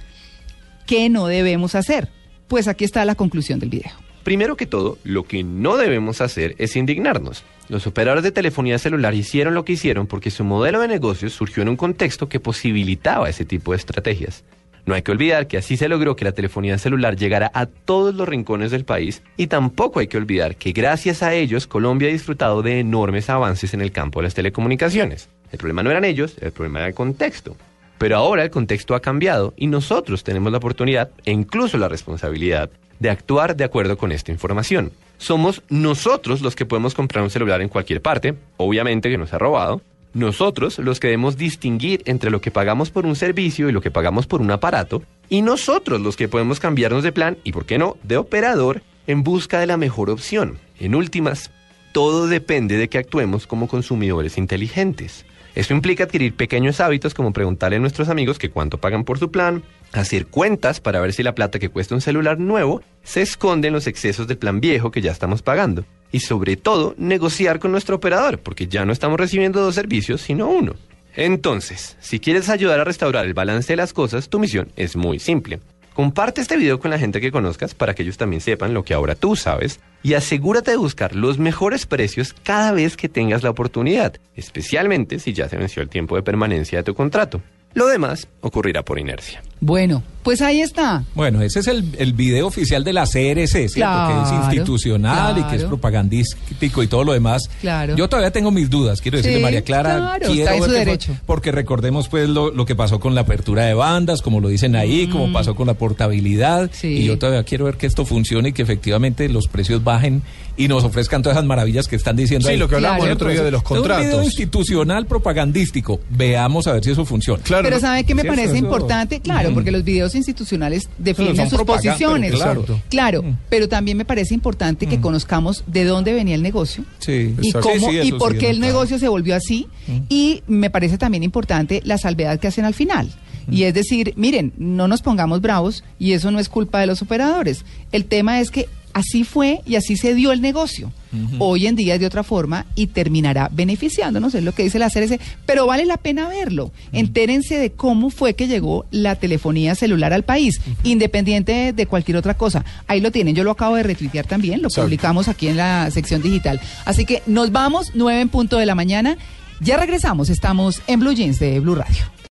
¿qué 0.86 1.10
no 1.10 1.28
debemos 1.28 1.76
hacer? 1.76 2.10
Pues 2.48 2.68
aquí 2.68 2.84
está 2.84 3.06
la 3.06 3.16
conclusión 3.16 3.60
del 3.60 3.70
video. 3.70 3.92
Primero 4.24 4.56
que 4.56 4.68
todo, 4.68 4.98
lo 5.04 5.24
que 5.24 5.44
no 5.44 5.78
debemos 5.78 6.22
hacer 6.22 6.56
es 6.60 6.76
indignarnos. 6.76 7.44
Los 7.70 7.88
operadores 7.88 8.24
de 8.24 8.32
telefonía 8.32 8.78
celular 8.78 9.16
hicieron 9.16 9.56
lo 9.56 9.66
que 9.66 9.74
hicieron 9.74 10.06
porque 10.06 10.30
su 10.30 10.44
modelo 10.44 10.82
de 10.82 10.88
negocios 10.88 11.34
surgió 11.34 11.64
en 11.64 11.70
un 11.70 11.78
contexto 11.78 12.30
que 12.30 12.40
posibilitaba 12.40 13.30
ese 13.30 13.46
tipo 13.46 13.72
de 13.72 13.78
estrategias. 13.78 14.44
No 14.86 14.96
hay 14.96 15.02
que 15.02 15.12
olvidar 15.12 15.48
que 15.48 15.58
así 15.58 15.78
se 15.78 15.88
logró 15.88 16.16
que 16.16 16.26
la 16.26 16.32
telefonía 16.32 16.78
celular 16.78 17.16
llegara 17.16 17.52
a 17.54 17.66
todos 17.66 18.16
los 18.16 18.28
rincones 18.28 18.72
del 18.72 18.86
país 18.86 19.22
y 19.38 19.48
tampoco 19.48 20.00
hay 20.00 20.08
que 20.08 20.18
olvidar 20.18 20.56
que 20.56 20.72
gracias 20.72 21.24
a 21.24 21.34
ellos 21.34 21.68
Colombia 21.68 22.10
ha 22.10 22.12
disfrutado 22.12 22.62
de 22.62 22.80
enormes 22.80 23.30
avances 23.30 23.74
en 23.74 23.82
el 23.82 23.92
campo 23.92 24.20
de 24.20 24.26
las 24.26 24.34
telecomunicaciones. 24.34 25.30
El 25.52 25.60
problema 25.60 25.84
no 25.84 25.92
eran 25.92 26.06
ellos, 26.06 26.36
el 26.42 26.52
problema 26.52 26.80
era 26.80 26.88
el 26.88 26.94
contexto. 26.94 27.56
Pero 27.98 28.18
ahora 28.18 28.44
el 28.44 28.50
contexto 28.50 28.96
ha 28.96 29.02
cambiado 29.02 29.54
y 29.58 29.68
nosotros 29.68 30.24
tenemos 30.24 30.52
la 30.52 30.58
oportunidad 30.58 31.12
e 31.24 31.32
incluso 31.32 31.78
la 31.78 31.88
responsabilidad 31.88 32.72
de 33.00 33.10
actuar 33.10 33.56
de 33.56 33.64
acuerdo 33.64 33.98
con 33.98 34.12
esta 34.12 34.32
información. 34.32 34.92
Somos 35.18 35.62
nosotros 35.70 36.42
los 36.42 36.56
que 36.56 36.66
podemos 36.66 36.96
comprar 36.96 37.24
un 37.24 37.30
celular 37.30 37.62
en 37.62 37.70
cualquier 37.70 38.02
parte, 38.02 38.34
obviamente 38.58 39.10
que 39.10 39.20
nos 39.20 39.34
ha 39.34 39.38
robado, 39.38 39.82
nosotros 40.14 40.78
los 40.80 41.00
que 41.00 41.08
debemos 41.08 41.38
distinguir 41.38 42.02
entre 42.06 42.32
lo 42.32 42.42
que 42.42 42.52
pagamos 42.52 42.92
por 42.92 43.06
un 43.06 43.16
servicio 43.16 43.70
y 43.70 43.72
lo 43.72 43.82
que 43.82 43.92
pagamos 43.92 44.28
por 44.28 44.42
un 44.42 44.52
aparato, 44.52 45.04
y 45.30 45.42
nosotros 45.42 46.02
los 46.02 46.18
que 46.18 46.28
podemos 46.28 46.60
cambiarnos 46.60 47.04
de 47.04 47.12
plan 47.12 47.38
y, 47.44 47.52
por 47.52 47.66
qué 47.66 47.78
no, 47.78 47.98
de 48.04 48.18
operador 48.18 48.82
en 49.08 49.24
busca 49.24 49.60
de 49.60 49.68
la 49.68 49.78
mejor 49.78 50.10
opción. 50.10 50.60
En 50.80 50.96
últimas, 50.96 51.52
todo 51.94 52.28
depende 52.28 52.78
de 52.78 52.90
que 52.90 52.98
actuemos 52.98 53.48
como 53.48 53.68
consumidores 53.68 54.38
inteligentes. 54.38 55.26
Eso 55.56 55.74
implica 55.74 56.06
adquirir 56.06 56.34
pequeños 56.34 56.80
hábitos 56.80 57.14
como 57.14 57.34
preguntarle 57.34 57.76
a 57.76 57.80
nuestros 57.80 58.08
amigos 58.08 58.40
que 58.40 58.50
cuánto 58.50 58.78
pagan 58.78 59.04
por 59.04 59.20
su 59.20 59.32
plan, 59.32 59.64
hacer 59.92 60.28
cuentas 60.28 60.80
para 60.80 61.02
ver 61.02 61.12
si 61.12 61.24
la 61.24 61.36
plata 61.36 61.60
que 61.60 61.70
cuesta 61.70 61.96
un 61.96 62.02
celular 62.02 62.40
nuevo 62.40 62.82
se 63.04 63.22
esconde 63.22 63.68
en 63.68 63.74
los 63.74 63.88
excesos 63.88 64.28
del 64.28 64.38
plan 64.38 64.62
viejo 64.62 64.92
que 64.92 65.02
ya 65.02 65.12
estamos 65.12 65.42
pagando. 65.42 65.84
Y 66.12 66.20
sobre 66.20 66.58
todo, 66.58 66.96
negociar 66.98 67.60
con 67.60 67.72
nuestro 67.72 67.96
operador, 67.96 68.40
porque 68.40 68.68
ya 68.68 68.86
no 68.86 68.94
estamos 68.94 69.20
recibiendo 69.20 69.62
dos 69.62 69.76
servicios, 69.76 70.22
sino 70.22 70.50
uno. 70.50 70.76
Entonces, 71.16 71.98
si 72.00 72.20
quieres 72.20 72.50
ayudar 72.50 72.80
a 72.80 72.86
restaurar 72.86 73.26
el 73.26 73.34
balance 73.34 73.74
de 73.74 73.78
las 73.78 73.94
cosas, 73.94 74.30
tu 74.30 74.40
misión 74.40 74.72
es 74.76 74.96
muy 74.96 75.20
simple. 75.20 75.60
Comparte 75.94 76.40
este 76.40 76.56
video 76.56 76.80
con 76.80 76.90
la 76.90 77.00
gente 77.00 77.20
que 77.20 77.32
conozcas 77.32 77.76
para 77.76 77.94
que 77.94 78.04
ellos 78.04 78.18
también 78.18 78.42
sepan 78.42 78.74
lo 78.74 78.84
que 78.84 78.94
ahora 78.94 79.14
tú 79.14 79.36
sabes 79.36 79.82
y 80.04 80.14
asegúrate 80.14 80.72
de 80.72 80.78
buscar 80.78 81.16
los 81.16 81.38
mejores 81.38 81.86
precios 81.86 82.34
cada 82.44 82.72
vez 82.72 82.96
que 82.96 83.10
tengas 83.10 83.44
la 83.44 83.50
oportunidad, 83.50 84.16
especialmente 84.36 85.20
si 85.20 85.34
ya 85.34 85.50
se 85.50 85.58
venció 85.58 85.82
el 85.82 85.90
tiempo 85.90 86.16
de 86.16 86.24
permanencia 86.24 86.80
de 86.80 86.84
tu 86.84 86.96
contrato. 86.96 87.42
Lo 87.74 87.88
demás 87.88 88.28
ocurrirá 88.40 88.84
por 88.84 89.00
inercia. 89.00 89.42
Bueno, 89.64 90.02
pues 90.24 90.42
ahí 90.42 90.60
está. 90.62 91.04
Bueno, 91.14 91.42
ese 91.44 91.60
es 91.60 91.68
el, 91.68 91.86
el 92.00 92.14
video 92.14 92.48
oficial 92.48 92.84
de 92.84 92.94
la 92.94 93.04
CRC, 93.06 93.70
¿cierto? 93.70 93.74
Claro, 93.76 94.24
que 94.24 94.28
es 94.28 94.44
institucional 94.46 95.38
y 95.38 95.44
que 95.44 95.56
es 95.58 95.64
propagandístico 95.64 96.84
y 96.84 96.88
todo 96.88 97.04
lo 97.04 97.14
demás. 97.14 97.44
Claro. 97.62 97.96
Yo 97.96 98.10
todavía 98.10 98.32
tengo 98.32 98.50
mis 98.52 98.70
dudas, 98.70 99.02
quiero 99.02 99.18
decirle 99.18 99.38
Sí, 99.38 99.44
María 99.44 99.62
Clara. 99.64 99.98
claro, 99.98 100.28
quiero 100.34 100.50
está 100.50 100.54
en 100.56 100.60
ver 100.62 100.70
su 100.70 100.76
fue- 100.76 100.86
derecho. 100.86 101.18
porque 101.26 101.52
recordemos 101.52 102.08
pues 102.08 102.28
lo, 102.30 102.52
lo 102.52 102.66
que 102.66 102.76
pasó 102.76 103.00
con 103.00 103.14
la 103.16 103.22
apertura 103.22 103.66
de 103.66 103.74
bandas, 103.76 104.22
como 104.22 104.40
lo 104.40 104.48
dicen 104.50 104.76
ahí, 104.76 105.08
como 105.08 105.32
pasó 105.32 105.56
con 105.56 105.68
la 105.68 105.76
portabilidad. 105.76 106.66
Mm. 106.66 106.74
Sí. 106.74 106.88
Y 106.88 107.06
yo 107.06 107.18
todavía 107.20 107.44
quiero 107.44 107.66
ver 107.66 107.76
que 107.78 107.86
esto 107.88 108.06
funcione 108.06 108.50
y 108.50 108.54
que 108.54 108.64
efectivamente 108.64 109.30
los 109.30 109.48
precios 109.48 109.84
bajen 109.84 110.24
y 110.58 110.68
nos 110.68 110.84
ofrezcan 110.84 111.22
todas 111.22 111.38
esas 111.38 111.46
maravillas 111.48 111.88
que 111.88 111.96
están 111.96 112.16
diciendo 112.16 112.48
Sí, 112.48 112.54
ahí. 112.54 112.60
lo 112.60 112.68
que 112.68 112.76
hablamos 112.76 112.98
Claro, 112.98 113.12
el 113.12 113.16
otro 113.16 113.30
día 113.30 113.44
de 113.44 113.52
los 113.52 113.64
Es 113.64 113.70
un 113.72 113.78
video 113.78 113.96
contratos. 113.96 114.26
institucional 114.26 115.06
propagandístico. 115.06 116.00
Veamos 116.10 116.68
a 116.68 116.74
ver 116.74 116.84
si 116.84 116.92
eso 116.92 117.06
funciona. 117.06 117.42
Claro, 117.44 117.64
Pero 117.64 117.78
no- 117.78 117.82
¿sabe 117.82 118.04
qué 118.04 118.14
me 118.16 118.26
parece 118.26 118.58
importante? 118.58 119.20
Claro, 119.22 119.51
porque 119.54 119.72
los 119.72 119.84
videos 119.84 120.16
institucionales 120.16 120.90
definen 120.98 121.36
son 121.36 121.50
sus 121.50 121.62
posiciones. 121.64 122.32
pero 122.32 122.64
claro. 122.64 122.82
Claro, 122.90 123.24
pero 123.50 123.68
también 123.70 123.98
me 123.98 124.06
parece 124.06 124.34
importante 124.34 124.88
que 124.88 125.00
conozcamos 125.00 125.64
de 125.68 125.86
dónde 125.86 126.14
venía 126.14 126.36
el 126.36 126.42
negocio. 126.42 126.84
Sí. 127.00 127.36
y 127.42 127.48
Exacto. 127.48 127.70
cómo 127.70 127.90
Sí, 127.92 128.02
sí, 128.02 128.08
y 128.08 128.12
por 128.14 128.34
sí, 128.34 128.38
qué 128.40 128.50
el 128.50 128.58
claro. 128.58 128.74
negocio 128.74 129.00
se 129.00 129.08
volvió 129.08 129.36
así 129.36 129.68
y 130.10 130.44
me 130.48 130.70
parece 130.70 130.98
también 130.98 131.24
importante 131.24 131.82
la 131.84 131.98
salvedad 131.98 132.40
que 132.40 132.48
hacen 132.48 132.66
al 132.66 132.74
final 132.74 133.10
y 133.50 133.64
es 133.64 133.74
decir 133.74 134.14
miren 134.18 134.54
no 134.58 134.88
nos 134.88 135.02
pongamos 135.02 135.42
bravos 135.42 135.84
y 135.98 136.12
eso 136.14 136.30
no 136.30 136.40
es 136.40 136.48
culpa 136.48 136.80
de 136.80 136.86
los 136.86 137.02
operadores 137.02 137.66
el 137.92 138.06
tema 138.06 138.40
es 138.40 138.52
que 138.52 138.70
así 138.94 139.24
fue 139.24 139.62
y 139.66 139.76
así 139.76 139.98
se 139.98 140.14
dio 140.14 140.32
el 140.32 140.42
negocio 140.42 140.92
hoy 141.40 141.68
en 141.68 141.76
día 141.76 141.96
es 141.96 142.00
de 142.00 142.06
otra 142.06 142.24
forma 142.24 142.66
y 142.74 142.88
terminará 142.88 143.50
beneficiándonos 143.52 144.34
es 144.34 144.44
lo 144.44 144.54
que 144.54 144.64
dice 144.64 144.80
la 144.80 144.90
CRC 144.90 145.20
pero 145.46 145.66
vale 145.66 145.86
la 145.86 145.98
pena 145.98 146.30
verlo 146.30 146.72
entérense 146.94 147.58
de 147.58 147.72
cómo 147.74 148.10
fue 148.12 148.34
que 148.34 148.48
llegó 148.48 148.86
la 148.92 149.16
telefonía 149.16 149.76
celular 149.76 150.14
al 150.14 150.24
país 150.24 150.62
independiente 150.84 151.74
de 151.74 151.86
cualquier 151.86 152.16
otra 152.16 152.36
cosa 152.38 152.64
ahí 152.88 153.02
lo 153.02 153.12
tienen 153.12 153.36
yo 153.36 153.44
lo 153.44 153.52
acabo 153.52 153.76
de 153.76 153.84
retuitear 153.84 154.26
también 154.26 154.62
lo 154.62 154.68
Exacto. 154.70 154.86
publicamos 154.86 155.28
aquí 155.28 155.48
en 155.48 155.58
la 155.58 155.90
sección 155.92 156.22
digital. 156.22 156.62
Así 156.86 157.06
que 157.06 157.22
nos 157.26 157.52
vamos, 157.52 157.92
9 157.96 158.22
en 158.22 158.30
punto 158.30 158.58
de 158.58 158.66
la 158.66 158.76
mañana. 158.76 159.18
Ya 159.60 159.78
regresamos, 159.78 160.30
estamos 160.30 160.82
en 160.88 161.00
Blue 161.00 161.14
Jeans 161.14 161.40
de 161.40 161.60
Blue 161.60 161.76
Radio. 161.76 162.04